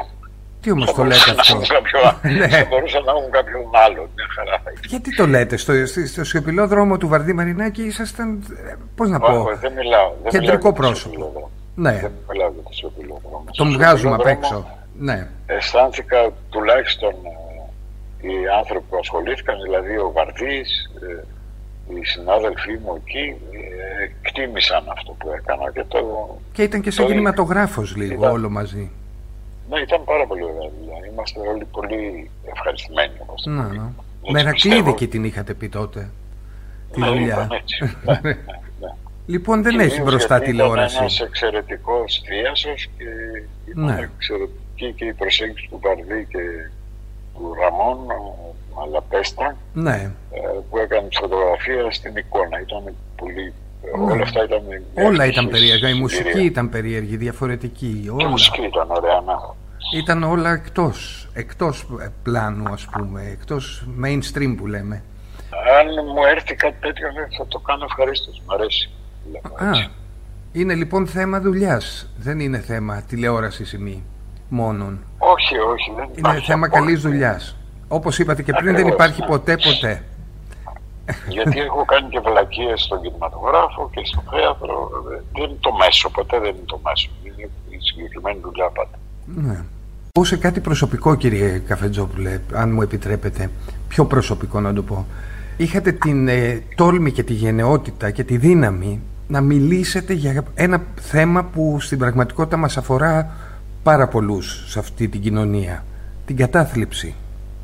Τι 0.66 0.72
όμως 0.72 0.92
το 0.92 1.04
λέτε 1.04 1.34
αυτό; 1.38 1.56
ναι. 2.38 2.48
Θα 2.48 2.66
μπορούσα 2.68 3.00
να 3.00 3.10
έχουν 3.10 3.30
κάποιον 3.30 3.62
άλλο. 3.84 4.08
Μια 4.14 4.26
χαρά. 4.36 4.62
Γιατί 4.86 5.16
το 5.16 5.26
λέτε, 5.26 5.56
στο, 5.56 5.72
στο 6.06 6.24
σιωπηλό 6.24 6.66
δρόμο 6.66 6.96
του 6.96 7.08
Βαρδί 7.08 7.32
Μαρινάκη 7.32 7.82
ήσασταν, 7.82 8.44
πώς 8.94 9.08
να 9.08 9.18
πω, 9.18 9.44
δεν 9.60 9.72
μιλάω, 9.72 10.12
δεν 10.22 10.32
κεντρικό 10.32 10.72
πρόσωπο. 10.72 11.50
Ναι. 11.74 11.90
Δεν 11.90 12.12
μιλάω 12.30 12.50
για 12.50 12.62
το 12.62 12.72
σιωπηλό 12.72 13.20
δρόμο. 13.28 13.44
Τον 13.56 13.72
βγάζουμε 13.72 14.14
απ' 14.14 14.26
έξω. 14.26 14.66
Ναι. 14.98 15.28
Αισθάνθηκα 15.46 16.30
τουλάχιστον 16.50 17.10
ε, 18.22 18.28
οι 18.28 18.34
άνθρωποι 18.58 18.84
που 18.90 18.96
ασχολήθηκαν, 18.96 19.56
δηλαδή 19.62 19.96
ο 19.96 20.12
Βαρδής, 20.12 20.90
ε, 21.02 21.24
οι 21.94 22.04
συνάδελφοί 22.04 22.78
μου 22.84 23.02
εκεί 23.04 23.36
ε, 23.50 24.04
εκτίμησαν 24.04 24.84
αυτό 24.96 25.12
που 25.12 25.28
έκανα. 25.38 25.70
Και, 25.72 25.84
το, 25.88 26.00
και 26.52 26.62
ήταν 26.62 26.80
και 26.80 26.90
σε 26.90 27.04
κινηματογράφος 27.04 27.96
λίγο 27.96 28.22
ήταν, 28.22 28.30
όλο 28.32 28.50
μαζί. 28.50 28.90
Ναι, 29.68 29.80
ήταν 29.80 30.04
πάρα 30.04 30.26
πολύ 30.26 30.42
ωραία 30.42 30.70
δουλειά. 30.78 31.06
Είμαστε 31.12 31.40
όλοι 31.40 31.64
πολύ 31.64 32.30
ευχαριστημένοι. 32.52 33.14
Όπως 33.18 33.44
να, 33.46 33.68
ναι. 33.68 33.90
Μερακλείδη 34.30 34.94
και 34.94 35.06
την 35.06 35.24
είχατε 35.24 35.54
πει 35.54 35.68
τότε. 35.68 36.10
Τη 36.92 37.00
ναι, 37.00 37.06
δουλειά. 37.06 37.48
Έτσι. 37.50 37.96
ναι, 38.04 38.20
ναι, 38.22 38.30
ναι. 38.80 38.94
Λοιπόν, 39.26 39.62
δεν 39.62 39.80
έχει 39.80 40.02
μπροστά 40.02 40.40
τηλεόραση. 40.40 40.94
Ήταν 40.94 41.02
ένας 41.02 41.20
εξαιρετικός 41.20 42.22
θίασο 42.26 42.74
και 42.74 43.04
ήταν 43.70 43.84
ναι. 43.84 44.08
εξαιρετική 44.16 44.92
και 44.92 45.04
η 45.04 45.12
προσέγγιση 45.12 45.68
του 45.70 45.78
Παρδί 45.78 46.26
και 46.28 46.38
του 47.34 47.54
Ραμών 47.60 47.98
Μαλαπέστα 48.74 49.56
ναι. 49.72 50.12
Ε, 50.30 50.38
που 50.70 50.78
έκανε 50.78 51.08
τη 51.08 51.16
φωτογραφία 51.16 51.90
στην 51.90 52.16
εικόνα. 52.16 52.60
Ήταν 52.60 52.94
πολύ 53.16 53.52
ναι. 53.82 54.12
Όλα 54.12 54.22
αυτά 54.22 54.44
ήταν. 54.44 54.62
Όλα 55.06 55.26
ήταν 55.26 55.48
περίεργα. 55.48 55.88
Η 55.88 55.94
μουσική 55.94 56.40
ήταν 56.40 56.68
περίεργη, 56.68 57.16
διαφορετική. 57.16 58.10
Όλα. 58.12 58.26
Η 58.26 58.30
μουσική 58.30 58.62
ήταν 58.64 58.90
ωραία, 58.90 59.20
ναι. 59.20 59.32
Ήταν 59.98 60.22
όλα 60.22 60.52
εκτός, 60.52 61.28
εκτός 61.32 61.86
πλάνου 62.22 62.72
ας 62.72 62.86
πούμε, 62.86 63.28
εκτός 63.32 63.86
mainstream 64.04 64.54
που 64.56 64.66
λέμε. 64.66 65.02
Αν 65.80 65.86
μου 66.14 66.24
έρθει 66.24 66.54
κάτι 66.54 66.76
τέτοιο 66.80 67.06
θα 67.38 67.46
το 67.46 67.58
κάνω 67.58 67.84
ευχαρίστως. 67.84 68.42
Μ' 68.46 68.52
αρέσει. 68.52 68.90
Α, 69.54 69.90
είναι 70.52 70.74
λοιπόν 70.74 71.06
θέμα 71.06 71.40
δουλειάς. 71.40 72.10
Δεν 72.16 72.40
είναι 72.40 72.58
θέμα 72.58 73.02
τηλεόραση 73.02 73.76
ή 73.76 73.78
μη 73.78 74.04
μόνον. 74.48 75.04
Όχι, 75.18 75.58
όχι. 75.58 75.92
Δεν 75.96 76.32
είναι 76.32 76.40
θέμα 76.40 76.68
καλής 76.68 77.00
δουλειάς. 77.00 77.56
Όπως 77.88 78.18
είπατε 78.18 78.42
και 78.42 78.52
πριν, 78.52 78.74
δεν 78.74 78.86
υπάρχει 78.86 79.24
ποτέ 79.24 79.56
ποτέ. 79.56 80.04
Γιατί 81.28 81.58
έχω 81.60 81.84
κάνει 81.84 82.08
και 82.08 82.20
βλακίες 82.20 82.80
στον 82.82 83.00
κινηματογράφο 83.02 83.90
και 83.92 84.00
στο 84.04 84.22
θέατρο. 84.30 84.90
Δεν 85.32 85.44
είναι 85.44 85.58
το 85.60 85.72
μέσο, 85.72 86.10
ποτέ 86.10 86.38
δεν 86.38 86.50
είναι 86.54 86.70
το 86.74 86.80
μέσο. 86.84 87.08
Είναι 87.22 87.50
η 87.68 87.78
συγκεκριμένη 87.80 88.38
δουλειά 88.42 88.68
πάντα. 88.76 88.96
Ναι. 89.24 89.64
Πω 90.12 90.24
σε 90.24 90.36
κάτι 90.36 90.60
προσωπικό, 90.60 91.14
κύριε 91.14 91.58
Καφετζόπουλε, 91.58 92.40
αν 92.52 92.72
μου 92.72 92.82
επιτρέπετε, 92.82 93.50
πιο 93.88 94.04
προσωπικό 94.04 94.60
να 94.60 94.72
το 94.74 94.82
πω. 94.82 95.06
Είχατε 95.56 95.92
την 95.92 96.28
ε, 96.28 96.62
τόλμη 96.74 97.12
και 97.12 97.22
τη 97.22 97.32
γενναιότητα 97.32 98.10
και 98.10 98.24
τη 98.24 98.36
δύναμη 98.36 99.00
να 99.28 99.40
μιλήσετε 99.40 100.12
για 100.12 100.44
ένα 100.54 100.82
θέμα 101.00 101.44
που 101.44 101.76
στην 101.80 101.98
πραγματικότητα 101.98 102.56
μας 102.56 102.76
αφορά 102.76 103.30
πάρα 103.82 104.08
πολλούς 104.08 104.64
σε 104.66 104.78
αυτή 104.78 105.08
την 105.08 105.20
κοινωνία. 105.20 105.84
Την 106.26 106.36
κατάθλιψη; 106.36 107.14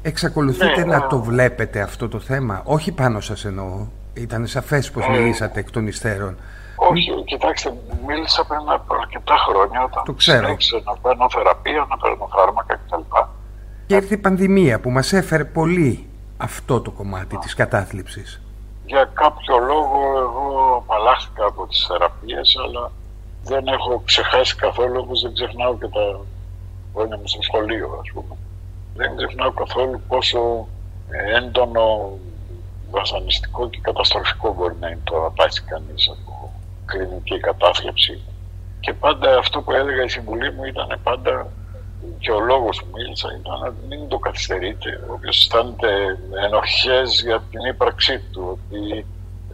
Εξακολουθείτε 0.02 0.84
ναι, 0.84 0.84
να 0.84 1.06
το 1.06 1.22
βλέπετε 1.22 1.80
αυτό 1.80 2.08
το 2.08 2.20
θέμα, 2.20 2.62
όχι 2.64 2.92
πάνω 2.92 3.20
σας 3.20 3.44
εννοώ. 3.44 3.86
Ήταν 4.14 4.46
σαφές 4.46 4.90
πως 4.90 5.08
ναι. 5.08 5.18
μιλήσατε 5.18 5.60
εκ 5.60 5.70
των 5.70 5.86
υστέρων. 5.86 6.36
Όχι, 6.76 7.24
κοιτάξτε, 7.24 7.74
μίλησα 8.06 8.44
πριν 8.44 8.60
από 8.66 8.94
αρκετά 9.00 9.34
χρόνια 9.48 9.84
όταν 9.84 10.02
το 10.04 10.12
ξέρω. 10.12 10.56
να 10.84 10.96
παίρνω 11.02 11.30
θεραπεία, 11.30 11.86
να 11.90 11.96
παίρνω 11.96 12.28
φάρμακα 12.32 12.74
κτλ. 12.74 13.00
Και 13.86 13.94
ήρθε 13.94 14.14
η 14.14 14.18
πανδημία 14.18 14.80
που 14.80 14.90
μας 14.90 15.12
έφερε 15.12 15.44
πολύ 15.44 16.06
αυτό 16.36 16.80
το 16.80 16.90
κομμάτι 16.90 17.36
της 17.36 17.54
κατάθλιψης. 17.54 18.40
Για 18.86 19.10
κάποιο 19.12 19.58
λόγο 19.58 19.98
εγώ 20.18 20.76
απαλλάχθηκα 20.76 21.44
από 21.44 21.66
τις 21.66 21.86
θεραπείες, 21.88 22.56
αλλά 22.64 22.92
δεν 23.42 23.66
έχω 23.66 24.02
ξεχάσει 24.04 24.56
καθόλου, 24.56 25.00
όπως 25.04 25.22
δεν 25.22 25.32
ξεχνάω 25.34 25.78
και 25.78 25.86
τα 25.86 26.20
χρόνια 26.94 27.16
μου 27.16 27.26
στο 27.26 27.42
σχολείο, 27.42 27.98
ας 28.02 28.10
πούμε. 28.14 28.36
Δεν 28.94 29.16
ξεχνάω 29.16 29.52
καθόλου 29.52 30.02
πόσο 30.08 30.68
έντονο, 31.36 32.18
βασανιστικό 32.90 33.68
και 33.68 33.78
καταστροφικό 33.82 34.54
μπορεί 34.54 34.74
να 34.80 34.88
είναι 34.88 35.00
το 35.04 35.18
να 35.18 35.30
πάσει 35.30 35.62
κανείς 35.62 36.08
από 36.08 36.52
κλινική 36.84 37.38
κατάθλιψη. 37.38 38.20
Και 38.80 38.92
πάντα 38.92 39.38
αυτό 39.38 39.62
που 39.62 39.72
έλεγα 39.72 40.02
η 40.02 40.08
συμβουλή 40.08 40.52
μου 40.52 40.64
ήταν 40.64 41.00
πάντα 41.02 41.52
και 42.18 42.30
ο 42.30 42.40
λόγος 42.40 42.78
που 42.78 42.90
μίλησα 42.92 43.28
ήταν 43.40 43.60
να 43.60 43.74
μην 43.88 44.08
το 44.08 44.18
καθυστερείτε. 44.18 45.00
Όποιος 45.08 45.36
αισθάνεται 45.36 46.18
ενοχές 46.44 47.22
για 47.22 47.42
την 47.50 47.60
ύπαρξή 47.64 48.18
του, 48.32 48.42
ότι 48.52 49.06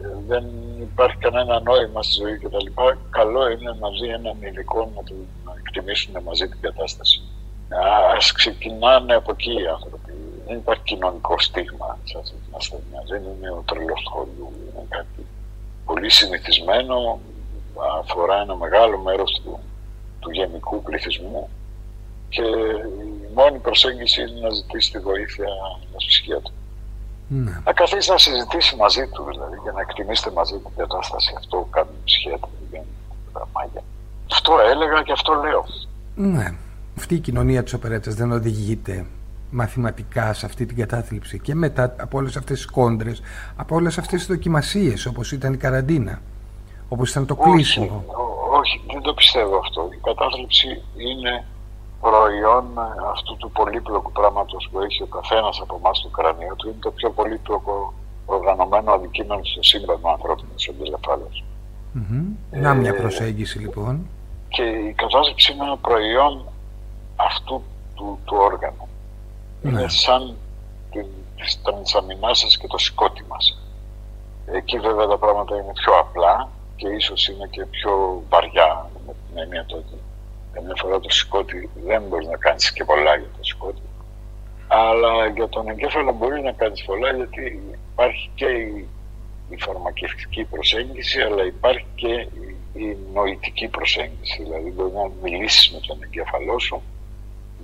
ε, 0.03 0.07
δεν 0.27 0.43
υπάρχει 0.79 1.17
κανένα 1.17 1.59
νόημα 1.59 2.03
στη 2.03 2.13
ζωή 2.21 2.37
κτλ. 2.37 2.67
Καλό 3.09 3.49
είναι 3.49 3.75
να 3.79 3.89
ζει 3.97 4.07
έναν 4.07 4.37
υλικό 4.39 4.91
να, 4.95 5.03
του, 5.03 5.27
να 5.45 5.53
εκτιμήσουν 5.57 6.23
μαζί 6.23 6.47
την 6.47 6.61
κατάσταση. 6.61 7.21
Α 7.69 8.17
ξεκινάνε 8.33 9.13
από 9.15 9.31
εκεί 9.31 9.53
οι 9.61 9.67
άνθρωποι. 9.67 10.13
Δεν 10.47 10.57
υπάρχει 10.57 10.83
κοινωνικό 10.83 11.39
στίγμα 11.39 11.97
σε 12.03 12.17
αυτή 12.17 12.31
την 12.31 12.55
ασθένεια. 12.55 13.03
Δεν 13.07 13.21
είναι 13.23 13.49
ο 13.49 13.63
τρελός 13.65 14.01
του 14.03 14.11
χωριού. 14.11 14.53
Είναι 14.57 14.85
κάτι 14.89 15.25
πολύ 15.85 16.09
συνηθισμένο. 16.09 17.19
Αφορά 17.99 18.41
ένα 18.41 18.55
μεγάλο 18.55 18.97
μέρος 18.97 19.41
του, 19.43 19.59
του 20.19 20.31
γενικού 20.31 20.83
πληθυσμού 20.83 21.49
και 22.29 22.41
η 22.41 23.33
μόνη 23.33 23.57
προσέγγιση 23.57 24.21
είναι 24.21 24.39
να 24.39 24.49
ζητήσει 24.49 24.91
τη 24.91 24.99
βοήθεια 24.99 25.47
στα 25.89 25.97
ψυχία 25.97 26.39
του. 26.39 26.51
Ναι. 27.27 27.61
Να 27.65 27.73
καθίσει 27.73 28.11
να 28.11 28.17
συζητήσει 28.17 28.75
μαζί 28.75 29.07
του 29.07 29.23
δηλαδή 29.29 29.57
και 29.63 29.71
να 29.71 29.81
εκτιμήσετε 29.81 30.31
μαζί 30.31 30.57
την 30.57 30.71
κατάσταση. 30.77 31.33
Αυτό 31.37 31.67
κάνει 31.69 31.89
η 31.99 32.03
ψυχία 32.03 32.37
του. 32.37 32.49
Αυτό 34.31 34.59
έλεγα 34.59 35.03
και 35.03 35.11
αυτό 35.11 35.33
λέω. 35.33 35.65
Ναι. 36.15 36.57
Αυτή 36.99 37.15
η 37.15 37.19
κοινωνία 37.19 37.63
της 37.63 37.73
οπερέτας 37.73 38.13
δεν 38.15 38.31
οδηγείται 38.31 39.05
μαθηματικά 39.49 40.33
σε 40.33 40.45
αυτή 40.45 40.65
την 40.65 40.77
κατάθλιψη 40.77 41.39
και 41.39 41.55
μετά 41.55 41.95
από 41.99 42.17
όλες 42.17 42.35
αυτές 42.37 42.57
τις 42.57 42.65
κόντρες, 42.65 43.21
από 43.55 43.75
όλες 43.75 43.97
αυτές 43.97 44.19
τις 44.19 44.27
δοκιμασίες 44.27 45.05
όπως 45.05 45.31
ήταν 45.31 45.53
η 45.53 45.57
καραντίνα, 45.57 46.21
όπως 46.89 47.09
ήταν 47.09 47.25
το 47.25 47.35
κλείσιμο. 47.35 48.03
Όχι, 48.07 48.15
όχι, 48.59 48.81
δεν 48.93 49.01
το 49.01 49.13
πιστεύω 49.13 49.57
αυτό. 49.57 49.89
Η 49.93 49.99
κατάθλιψη 50.03 50.67
είναι 51.07 51.45
προϊόν 52.01 52.65
αυτού 53.13 53.37
του 53.37 53.51
πολύπλοκου 53.51 54.11
πράγματος 54.11 54.69
που 54.71 54.79
έχει 54.79 55.03
ο 55.03 55.07
καθένας 55.07 55.59
από 55.61 55.75
εμάς 55.79 55.97
στο 55.97 56.09
κρανίο 56.09 56.55
του 56.55 56.67
είναι 56.67 56.77
το 56.79 56.91
πιο 56.91 57.09
πολύπλοκο 57.09 57.93
οργανωμένο 58.25 58.91
αντικείμενο 58.91 59.41
στο 59.43 59.63
σύμπαν 59.63 59.99
του 60.01 60.09
ανθρώπινου 60.09 60.53
εγκεφάλου. 60.83 61.29
Mm-hmm. 61.95 62.25
Να 62.51 62.73
μια 62.73 62.95
προσέγγιση 62.95 63.59
λοιπόν. 63.59 64.07
Και 64.47 64.63
η 64.63 64.93
κατάσταση 64.93 65.51
είναι 65.51 65.63
ένα 65.63 65.77
προϊόν 65.77 66.33
αυτού 66.33 66.58
του, 67.99 68.19
του 68.25 68.37
όργανου. 68.39 68.87
Ναι. 69.61 69.69
Είναι 69.69 69.89
σαν 69.89 70.37
την, 70.91 71.05
τις 71.35 72.57
και 72.57 72.67
το 72.67 72.77
σηκώτη 72.77 73.23
μας. 73.27 73.59
Εκεί 74.45 74.79
βέβαια 74.79 75.07
τα 75.07 75.17
πράγματα 75.17 75.55
είναι 75.55 75.71
πιο 75.73 75.93
απλά 75.99 76.49
και 76.75 76.87
ίσως 76.87 77.27
είναι 77.27 77.47
και 77.49 77.65
πιο 77.65 78.23
βαριά 78.29 78.89
με 79.05 79.13
την 79.13 79.37
έννοια 79.37 79.65
το 79.65 79.75
ότι 79.75 79.95
καμιά 80.53 80.75
φορά 80.75 80.99
το 80.99 81.09
σηκώτη 81.09 81.69
δεν 81.85 82.01
μπορείς 82.01 82.27
να 82.27 82.37
κάνεις 82.37 82.73
και 82.73 82.83
πολλά 82.83 83.15
για 83.15 83.29
το 83.37 83.43
σηκώτη. 83.43 83.81
Αλλά 84.67 85.25
για 85.27 85.49
τον 85.49 85.69
εγκέφαλο 85.69 86.13
μπορεί 86.13 86.41
να 86.41 86.51
κάνεις 86.51 86.83
πολλά 86.83 87.13
γιατί 87.13 87.75
υπάρχει 87.91 88.29
και 88.35 88.45
η, 88.45 88.87
η 89.49 89.57
φαρμακευτική 89.59 90.43
προσέγγιση 90.43 91.21
αλλά 91.21 91.45
υπάρχει 91.45 91.85
και 91.95 92.13
η, 92.13 92.55
η 92.73 92.97
νοητική 93.13 93.67
προσέγγιση. 93.67 94.43
Δηλαδή 94.43 94.69
μπορεί 94.69 94.91
να 94.91 95.09
μιλήσεις 95.23 95.71
με 95.71 95.79
τον 95.87 96.03
εγκέφαλό 96.03 96.59
σου, 96.59 96.81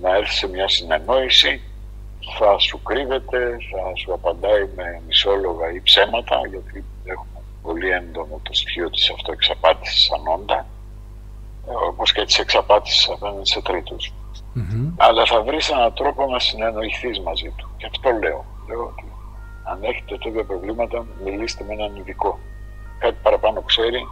να 0.00 0.16
έρθει 0.16 0.34
σε 0.34 0.48
μια 0.48 0.68
συνεννόηση 0.68 1.60
θα 2.38 2.58
σου 2.58 2.82
κρύβεται, 2.82 3.56
θα 3.70 3.96
σου 3.96 4.12
απαντάει 4.12 4.68
με 4.76 5.00
μισόλογα 5.06 5.72
ή 5.72 5.80
ψέματα, 5.80 6.40
γιατί 6.48 6.84
έχουμε 7.04 7.40
πολύ 7.62 7.90
έντονο 7.90 8.40
το 8.42 8.52
στοιχείο 8.52 8.90
της 8.90 9.10
αυτοεξαπάτησης 9.10 10.04
σαν 10.04 10.26
όντα, 10.26 10.66
όπως 11.88 12.12
και 12.12 12.24
της 12.24 12.38
εξαπάτησης 12.38 13.08
απέναντι 13.08 13.48
σε 13.48 13.62
τριτους 13.62 14.12
Αλλά 14.96 15.24
θα 15.26 15.42
βρεις 15.42 15.70
έναν 15.70 15.92
τρόπο 15.94 16.26
να 16.26 16.38
συνεννοηθείς 16.38 17.20
μαζί 17.20 17.52
του. 17.56 17.68
Και 17.76 17.86
αυτό 17.86 18.10
λέω. 18.10 18.44
Λέω 18.68 18.82
ότι 18.84 19.04
αν 19.64 19.78
έχετε 19.82 20.16
τέτοια 20.16 20.44
προβλήματα, 20.44 21.06
μιλήστε 21.24 21.64
με 21.64 21.72
έναν 21.72 21.96
ειδικό. 21.96 22.38
Κάτι 22.98 23.16
παραπάνω 23.22 23.62
ξέρει, 23.62 24.06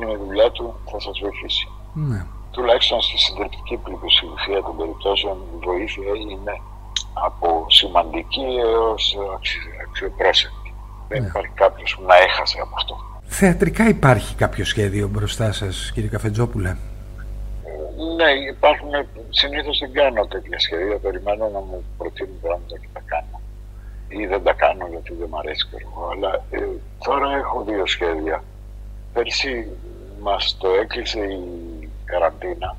είναι 0.00 0.16
δουλειά 0.16 0.50
του, 0.50 0.74
θα 0.90 1.00
σας 1.00 1.18
βοηθήσει. 1.22 1.68
Mm-hmm. 1.96 2.39
Τουλάχιστον 2.50 3.00
στη 3.00 3.18
συντριπτική 3.18 3.76
πλειοψηφία 3.76 4.62
των 4.62 4.76
περιπτώσεων 4.76 5.36
η 5.54 5.64
βοήθεια 5.64 6.10
είναι 6.30 6.54
από 7.12 7.66
σημαντική 7.68 8.46
έως 8.66 9.16
αξιοπρόσεκτη. 9.86 10.74
Δεν 11.08 11.20
ναι. 11.22 11.26
υπάρχει 11.28 11.52
κάποιος 11.54 11.94
που 11.96 12.02
να 12.02 12.16
έχασε 12.16 12.58
από 12.60 12.74
αυτό. 12.76 12.94
Θεατρικά 13.32 13.88
υπάρχει 13.88 14.34
κάποιο 14.34 14.64
σχέδιο 14.64 15.08
μπροστά 15.08 15.52
σας, 15.52 15.90
κύριε 15.94 16.08
Καφετζόπουλε; 16.08 16.76
Ναι, 18.16 18.30
υπάρχουν. 18.52 18.90
Συνήθως 19.30 19.78
δεν 19.78 19.92
κάνω 19.92 20.26
τέτοια 20.26 20.58
σχέδια. 20.58 20.98
Περιμένω 20.98 21.48
να 21.48 21.60
μου 21.60 21.84
προτείνουν 21.98 22.40
πράγματα 22.40 22.78
και 22.78 22.88
τα 22.92 23.02
κάνω. 23.04 23.40
Ή 24.08 24.26
δεν 24.26 24.42
τα 24.42 24.52
κάνω 24.52 24.86
γιατί 24.90 25.14
δεν 25.14 25.28
μου 25.30 25.38
αρέσει 25.38 25.66
εγώ. 25.82 26.10
Αλλά 26.12 26.44
ε, 26.50 26.58
τώρα 27.04 27.36
έχω 27.36 27.64
δύο 27.68 27.86
σχέδια. 27.86 28.44
Πέρσι 29.12 29.68
μας 30.20 30.56
το 30.60 30.68
έκλεισε 30.70 31.20
η 31.20 31.79
καραντίνα. 32.10 32.76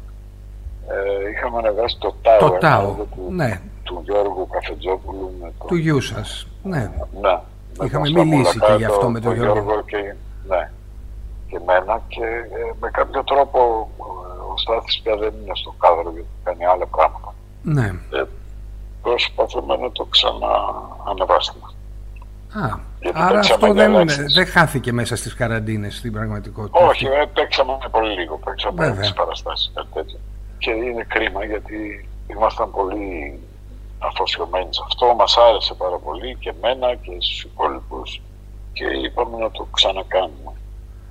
Ε, 0.87 1.29
είχαμε 1.29 1.57
ανεβάσει 1.57 1.97
το 1.99 2.15
ΤΑΟ. 2.21 2.39
Το 2.39 2.57
ΤΑΟ, 2.57 2.95
ναι 3.29 3.61
του 3.91 4.01
Γιώργου 4.03 4.47
Καφετζόπουλου. 4.47 5.35
Με 5.41 5.51
Του 5.67 5.75
γιού 5.75 6.01
σας. 6.01 6.47
Ναι. 6.63 6.91
ναι. 7.21 7.39
Είχαμε 7.85 8.09
μιλήσει 8.09 8.59
και 8.59 8.73
γι' 8.77 8.85
αυτό 8.85 9.09
με 9.09 9.19
τον 9.19 9.33
Γιώργο. 9.33 9.53
Γιώργο 9.53 9.81
και, 9.81 10.15
ναι. 10.47 10.71
και 11.47 11.55
εμένα 11.55 12.01
και 12.07 12.23
ε, 12.23 12.73
με 12.79 12.89
κάποιο 12.89 13.23
τρόπο 13.23 13.89
ε, 13.99 14.53
ο 14.53 14.57
Στάθης 14.57 14.99
πια 15.03 15.15
δεν 15.15 15.33
είναι 15.41 15.51
στο 15.53 15.73
κάδρο 15.79 16.11
γιατί 16.11 16.27
κάνει 16.43 16.65
άλλα 16.65 16.85
πράγματα. 16.85 17.33
Ναι. 17.61 17.87
Ε, 18.19 18.23
προσπαθούμε 19.01 19.77
να 19.77 19.91
το 19.91 20.07
ξαναανεβάσουμε. 20.09 21.67
Α, 22.53 22.79
άρα 23.13 23.39
αυτό 23.39 23.73
δεν, 23.73 23.93
δεν 24.33 24.45
χάθηκε 24.45 24.91
μέσα 24.91 25.15
στις 25.15 25.33
καραντίνες 25.33 25.95
στην 25.95 26.11
πραγματικότητα. 26.11 26.85
Όχι, 26.85 27.05
ε, 27.05 27.25
παίξαμε 27.33 27.77
πολύ 27.91 28.13
λίγο, 28.19 28.37
παίξαμε 28.37 28.97
τις 28.99 29.13
παραστάσεις 29.13 29.71
κάτι 29.75 29.87
τέτοιο. 29.93 30.19
Και 30.57 30.71
είναι 30.71 31.05
κρίμα 31.07 31.45
γιατί 31.45 32.09
ήμασταν 32.27 32.71
πολύ 32.71 33.39
αφοσιωμένοι 33.99 34.67
σε 34.69 34.81
αυτό. 34.85 35.15
Μας 35.15 35.37
άρεσε 35.37 35.73
πάρα 35.73 35.97
πολύ 35.97 36.35
και 36.39 36.53
εμένα 36.57 36.95
και 36.95 37.11
στους 37.19 37.43
υπόλοιπους 37.43 38.21
και 38.73 38.85
είπαμε 39.05 39.37
να 39.37 39.51
το 39.51 39.67
ξανακάνουμε. 39.71 40.51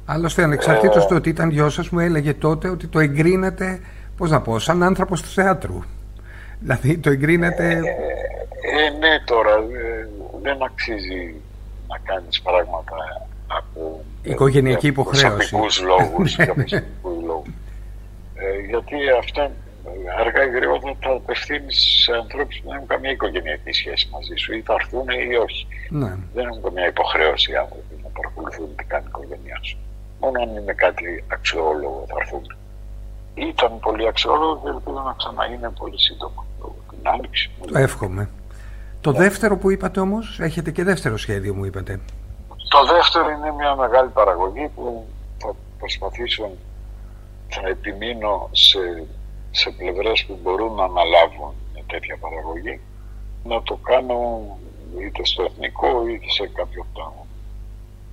Άλλωστε, 0.05 0.43
ανεξαρτήτως 0.43 1.05
ε, 1.05 1.07
του 1.07 1.17
ότι 1.17 1.29
ήταν 1.29 1.51
γιος 1.51 1.75
σας, 1.75 1.89
μου 1.89 1.99
έλεγε 1.99 2.35
τότε 2.35 2.69
ότι 2.69 2.87
το 2.87 2.99
εγκρίνεται, 2.99 3.81
πώς 4.17 4.31
να 4.31 4.41
πω, 4.41 4.59
σαν 4.59 4.83
άνθρωπος 4.83 5.23
του 5.23 5.29
θεάτρου. 5.29 5.83
Δηλαδή, 6.61 6.99
το 6.99 7.11
εγκρίνεται... 7.11 7.65
Ε, 7.65 7.79
ε, 8.85 8.91
ναι, 8.99 9.21
τώρα, 9.25 9.55
ε, 9.55 10.09
δεν 10.43 10.63
αξίζει 10.63 11.35
να 11.89 11.99
κάνεις 11.99 12.43
πράγματα 12.43 13.27
από... 13.47 14.05
Οικογενειακή 14.23 14.87
υποχρέωση. 14.87 15.55
λόγους, 15.55 16.35
για 16.35 16.55
λόγους. 17.27 17.51
Ε, 18.35 18.59
γιατί 18.69 18.97
αυτά 19.19 19.51
αργά 20.19 20.45
ή 20.45 20.51
γρήγορα 20.51 20.81
θα 21.01 21.11
απευθύνεις 21.11 22.03
σε 22.05 22.13
ανθρώπους 22.13 22.57
που 22.59 22.67
δεν 22.67 22.75
έχουν 22.75 22.87
καμία 22.87 23.11
οικογενειακή 23.11 23.73
σχέση 23.73 24.09
μαζί 24.13 24.35
σου 24.35 24.53
ή 24.55 24.63
θα 24.63 24.75
έρθουν 24.81 25.09
ή 25.31 25.37
όχι. 25.37 25.67
Ναι. 25.91 26.17
Δεν 26.35 26.47
έχουν 26.47 26.63
καμία 26.63 26.87
υποχρέωση 26.87 27.53
οι 27.53 27.57
άνθρωποι 27.57 27.95
να 28.03 28.09
παρακολουθούν 28.09 28.77
τι 28.77 28.85
κάνει 28.85 29.05
η 29.05 29.09
οικογένειά 29.09 29.59
σου. 29.61 29.77
Μόνο 30.21 30.43
αν 30.43 30.57
είναι 30.57 30.73
κάτι 30.73 31.25
αξιόλογο 31.29 32.05
θα 32.09 32.15
έρθουν. 32.21 32.57
Ήταν 33.35 33.79
πολύ 33.81 34.07
αξιόλογο 34.09 34.61
και 34.63 34.69
ελπίζω 34.69 35.03
να 35.05 35.15
ξαναείνει 35.19 35.71
πολύ 35.79 36.01
σύντομα. 36.01 36.47
Την 36.91 37.09
άνοιξη. 37.09 37.51
Το 37.73 37.79
εύχομαι. 37.79 38.29
Το 39.01 39.13
ναι. 39.13 39.19
δεύτερο 39.19 39.57
που 39.57 39.71
είπατε 39.71 40.01
όμως, 40.01 40.41
έχετε 40.41 40.71
και 40.71 40.85
δεύτερο 40.85 41.17
σχέδιο 41.17 41.55
μου 41.55 41.65
είπατε. 41.65 42.01
Το 42.69 42.85
δεύτερο 42.95 43.31
είναι 43.31 43.53
μια 43.53 43.75
μεγάλη 43.75 44.09
παραγωγή 44.09 44.71
που 44.75 45.07
θα 45.39 45.55
προσπαθήσω 45.79 46.51
θα 47.49 47.69
επιμείνω 47.69 48.49
σε 48.53 48.79
σε 49.51 49.71
πλευρές 49.71 50.25
που 50.25 50.39
μπορούν 50.43 50.75
να 50.75 50.85
αναλάβουν 50.85 51.55
μια 51.73 51.83
τέτοια 51.87 52.17
παραγωγή 52.17 52.81
να 53.45 53.63
το 53.63 53.77
κάνω 53.83 54.19
είτε 55.01 55.25
στο 55.25 55.43
εθνικό 55.43 56.09
είτε 56.09 56.31
σε 56.31 56.51
κάποιο 56.55 56.87
από, 56.91 57.27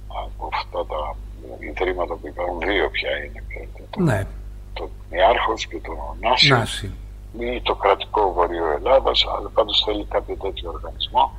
από 0.08 0.50
αυτά 0.54 0.86
τα 0.86 1.16
ιδρύματα 1.60 2.14
που 2.16 2.28
υπάρχουν 2.28 2.60
δύο 2.60 2.90
πια 2.90 3.10
είναι 3.24 3.44
το, 3.90 4.02
ναι. 4.02 4.28
το 4.74 4.90
Νιάρχος 5.10 5.68
και 5.68 5.80
το 5.80 6.16
Νάση, 6.20 6.50
Νάση 6.50 6.92
ή 7.40 7.62
το 7.62 7.76
κρατικό 7.76 8.34
Βορείο 8.34 8.72
Ελλάδας 8.72 9.26
αλλά 9.38 9.50
πάντως 9.54 9.84
θέλει 9.86 10.06
κάποιο 10.10 10.36
τέτοιο 10.36 10.72
οργανισμό 10.72 11.32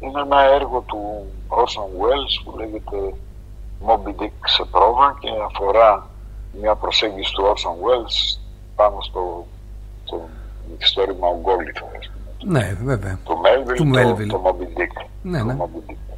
είναι 0.00 0.20
ένα 0.20 0.40
έργο 0.54 0.84
του 0.86 1.26
Orson 1.48 1.88
Welles 2.00 2.34
που 2.44 2.56
λέγεται 2.58 3.14
Moby 3.86 4.22
Dick 4.22 4.38
σε 4.44 4.64
πρόβα 4.70 5.16
και 5.20 5.28
αφορά 5.48 6.08
μια 6.60 6.74
προσέγγιση 6.74 7.32
του 7.32 7.42
Orson 7.42 7.74
Welles 7.84 8.40
πάνω 8.74 8.96
στο 9.00 9.46
το 10.04 10.28
μυθιστόρημα 10.70 11.26
Ογκόλυθο. 11.28 11.86
Ναι, 12.44 12.76
βέβαια. 12.82 13.18
Το 13.24 13.34
Melville, 13.44 13.74
του 13.76 13.90
Melville. 13.94 14.28
το, 14.28 14.38
το 14.38 14.42
Moby 14.44 14.78
Dick. 14.78 15.06
Ναι, 15.22 15.42
ναι. 15.42 15.56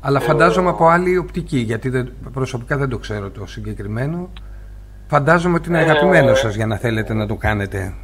Αλλά 0.00 0.20
φαντάζομαι 0.20 0.68
από 0.68 0.86
άλλη 0.86 1.16
οπτική, 1.16 1.58
γιατί 1.58 1.88
δεν, 1.88 2.12
προσωπικά 2.32 2.76
δεν 2.76 2.88
το 2.88 2.98
ξέρω 2.98 3.30
το 3.30 3.46
συγκεκριμένο. 3.46 4.28
Φαντάζομαι 5.06 5.56
ότι 5.56 5.68
είναι 5.68 5.78
ε, 5.78 5.82
αγαπημένος 5.82 6.38
σας 6.38 6.54
για 6.54 6.66
να 6.66 6.76
θέλετε 6.76 7.14
να 7.14 7.26
το 7.26 7.34
κάνετε. 7.34 7.94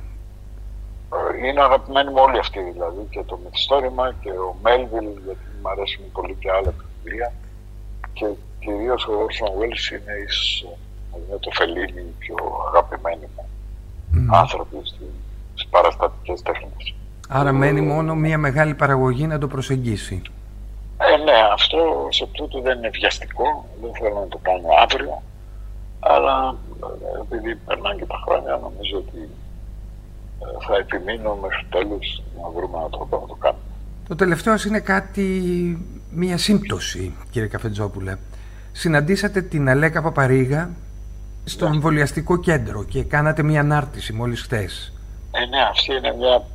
Είναι 1.45 1.63
αγαπημένοι 1.63 2.11
μου 2.11 2.23
όλοι 2.27 2.39
αυτοί 2.39 2.61
δηλαδή 2.61 3.07
και 3.11 3.23
το 3.23 3.39
μυθιστόρημα 3.45 4.15
και 4.21 4.31
ο 4.31 4.57
Melville 4.63 5.19
γιατί 5.25 5.47
μου 5.63 5.69
αρέσουν 5.71 6.13
πολύ 6.13 6.37
και 6.41 6.51
άλλα 6.51 6.75
βιβλία 7.03 7.33
και 8.13 8.27
κυρίως 8.61 9.07
ο 9.07 9.13
Orson 9.13 9.51
Welles 9.59 9.93
είναι 9.93 10.13
εις, 10.25 10.65
με 11.31 11.39
το 11.39 11.51
Φελίνι 11.51 12.15
πιο 12.19 12.37
αγαπημένοι 12.69 13.29
μου 13.37 13.49
mm. 14.15 14.37
άνθρωποι 14.43 14.77
στις 15.55 15.67
παραστατικές 15.71 16.43
τέχνες. 16.43 16.95
Άρα 17.29 17.53
μένει 17.53 17.81
μόνο 17.81 18.15
μια 18.15 18.39
μεγάλη 18.39 18.75
παραγωγή 18.75 19.27
να 19.27 19.39
το 19.39 19.47
προσεγγίσει. 19.47 20.23
Ε, 20.99 21.17
ναι, 21.17 21.39
αυτό 21.53 22.09
σε 22.11 22.27
τούτο 22.27 22.61
δεν 22.61 22.79
είναι 22.79 22.89
βιαστικό, 22.89 23.67
δεν 23.83 23.91
θέλω 23.95 24.21
να 24.21 24.29
το 24.29 24.39
κάνω 24.43 24.69
αύριο, 24.83 25.23
αλλά 26.01 26.57
ε, 26.83 27.21
επειδή 27.21 27.57
περνάνε 27.57 27.97
και 27.99 28.07
τα 28.07 28.23
χρόνια 28.25 28.57
νομίζω 28.63 28.97
ότι 28.97 29.19
ε, 29.19 29.48
θα 30.67 30.77
επιμείνω 30.77 31.35
μέχρι 31.35 31.67
τέλους 31.71 32.23
να 32.43 32.49
βρούμε 32.49 32.79
έναν 32.79 32.91
τρόπο 32.91 33.19
να 33.21 33.27
το 33.27 33.35
κάνουμε. 33.35 33.63
Το 34.09 34.15
τελευταίο 34.15 34.55
είναι 34.67 34.81
κάτι, 34.81 35.27
μια 36.11 36.39
σύμπτωση 36.39 37.15
κύριε 37.31 37.49
Καφετζόπουλε. 37.49 38.17
Συναντήσατε 38.73 39.43
την 39.43 39.69
Αλέκα 39.69 40.03
Παπαρίγα 40.03 40.71
στο 41.45 41.67
εμβολιαστικό 41.67 42.37
κέντρο 42.37 42.85
και 42.85 43.03
κάνατε 43.03 43.43
μια 43.43 43.61
ανάρτηση 43.61 44.13
μόλις 44.13 44.41
χθες. 44.43 44.93
Ε, 45.31 45.47
ναι, 45.47 45.63
αυτή 45.71 45.95
είναι 45.95 46.15
μια 46.17 46.47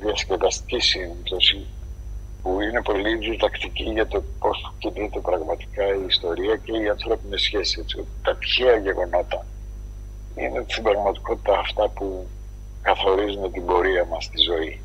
διασκεδαστική 0.00 0.80
σύμπτωση 0.80 1.66
που 2.42 2.60
είναι 2.60 2.82
πολύ 2.82 3.16
διδακτική 3.16 3.82
για 3.82 4.06
το 4.06 4.22
πώς 4.38 4.74
κινείται 4.78 5.20
πραγματικά 5.20 5.84
η 5.84 6.04
ιστορία 6.08 6.56
και 6.56 6.72
οι 6.72 6.88
ανθρώπινες 6.88 7.40
σχέσεις. 7.40 7.76
Έτσι. 7.76 8.04
Τα 8.22 8.36
τυχαία 8.36 8.76
γεγονότα 8.76 9.46
είναι 10.34 10.64
στην 10.66 10.82
πραγματικότητα 10.82 11.58
αυτά 11.58 11.88
που 11.88 12.26
καθορίζουν 12.82 13.52
την 13.52 13.64
πορεία 13.66 14.04
μας 14.04 14.24
στη 14.24 14.38
ζωή. 14.40 14.80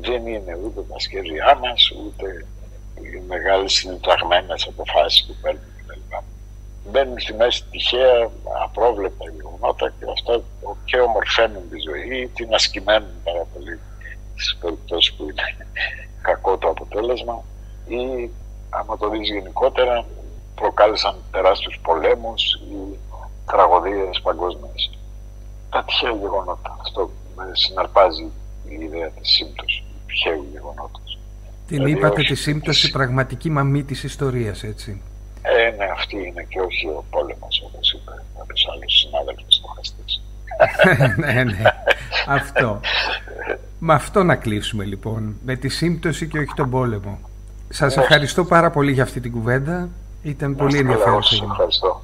Δεν 0.00 0.26
είναι 0.26 0.58
ούτε 0.64 0.82
τα 0.82 0.98
σχέδιά 0.98 1.58
μας, 1.62 1.90
ούτε 1.90 2.46
οι 2.94 3.22
μεγάλες 3.28 3.72
συνταγμένες 3.72 4.66
αποφάσεις 4.66 5.26
που 5.26 5.36
παίρνουν 5.42 5.62
κλπ. 5.86 6.12
Μπαίνουν 6.90 7.18
στη 7.18 7.34
μέση 7.34 7.64
τυχαία 7.70 8.30
απρόβλεπτα 8.64 9.30
γεγονότα 9.30 9.92
και 9.98 10.04
αυτό 10.12 10.44
και 10.84 11.00
ομορφαίνουν 11.00 11.70
τη 11.70 11.78
ζωή, 11.80 12.28
την 12.34 12.54
ασκημένουν 12.54 13.22
πάρα 13.24 13.46
πολύ 13.52 13.78
στις 14.34 14.56
περιπτώσεις 14.60 15.12
που 15.12 15.22
είναι 15.22 15.42
κακό 16.28 16.58
το 16.58 16.68
αποτέλεσμα 16.68 17.44
ή 17.86 18.30
άμα 18.70 18.96
το 18.96 19.08
δεις 19.08 19.28
γενικότερα 19.28 20.04
προκάλεσαν 20.54 21.16
τεράστιους 21.30 21.78
πολέμους 21.82 22.54
ή 22.54 22.98
τραγωδίες 23.46 24.20
παγκόσμιες. 24.22 24.90
Τα 25.70 25.84
τυχαία 25.84 26.10
γεγονότα. 26.10 26.76
Αυτό 26.80 27.00
με 27.00 27.21
συναρπάζει 27.52 28.30
η 28.68 28.84
ιδέα 28.84 29.08
της 29.08 29.30
σύμπτωσης 29.30 29.78
του 29.78 30.00
τυχαίου 30.06 30.46
γεγονότος. 30.52 31.18
Την 31.66 31.76
δηλαδή, 31.76 31.90
είπατε 31.90 32.22
τη 32.22 32.34
σύμπτωση 32.34 32.90
πραγματική 32.90 33.50
μαμή 33.50 33.82
της 33.84 34.02
ιστορίας, 34.02 34.62
έτσι. 34.62 35.00
Ε, 35.42 35.76
ναι, 35.76 35.84
αυτή 35.92 36.16
είναι 36.16 36.46
και 36.48 36.60
όχι 36.60 36.86
ο 36.86 37.04
πόλεμος, 37.10 37.62
όπως 37.66 37.92
είπε 37.92 38.12
κάποιος 38.38 38.68
άλλος 38.72 38.98
συνάδελφος 38.98 39.54
στοχαστής. 39.54 40.22
ναι, 41.22 41.44
ναι, 41.44 41.62
αυτό. 42.26 42.80
Με 43.78 43.94
αυτό 43.94 44.22
να 44.22 44.36
κλείσουμε 44.36 44.84
λοιπόν, 44.84 45.36
με 45.44 45.56
τη 45.56 45.68
σύμπτωση 45.68 46.28
και 46.28 46.38
όχι 46.38 46.52
τον 46.56 46.70
πόλεμο. 46.70 47.18
Σας 47.68 47.96
ευχαριστώ 47.96 48.44
πάρα 48.44 48.70
πολύ 48.70 48.92
για 48.92 49.02
αυτή 49.02 49.20
την 49.20 49.32
κουβέντα. 49.32 49.88
Ήταν 50.22 50.56
πολύ 50.56 50.78
ενδιαφέρον. 50.78 51.22
Ευχαριστώ. 51.50 52.02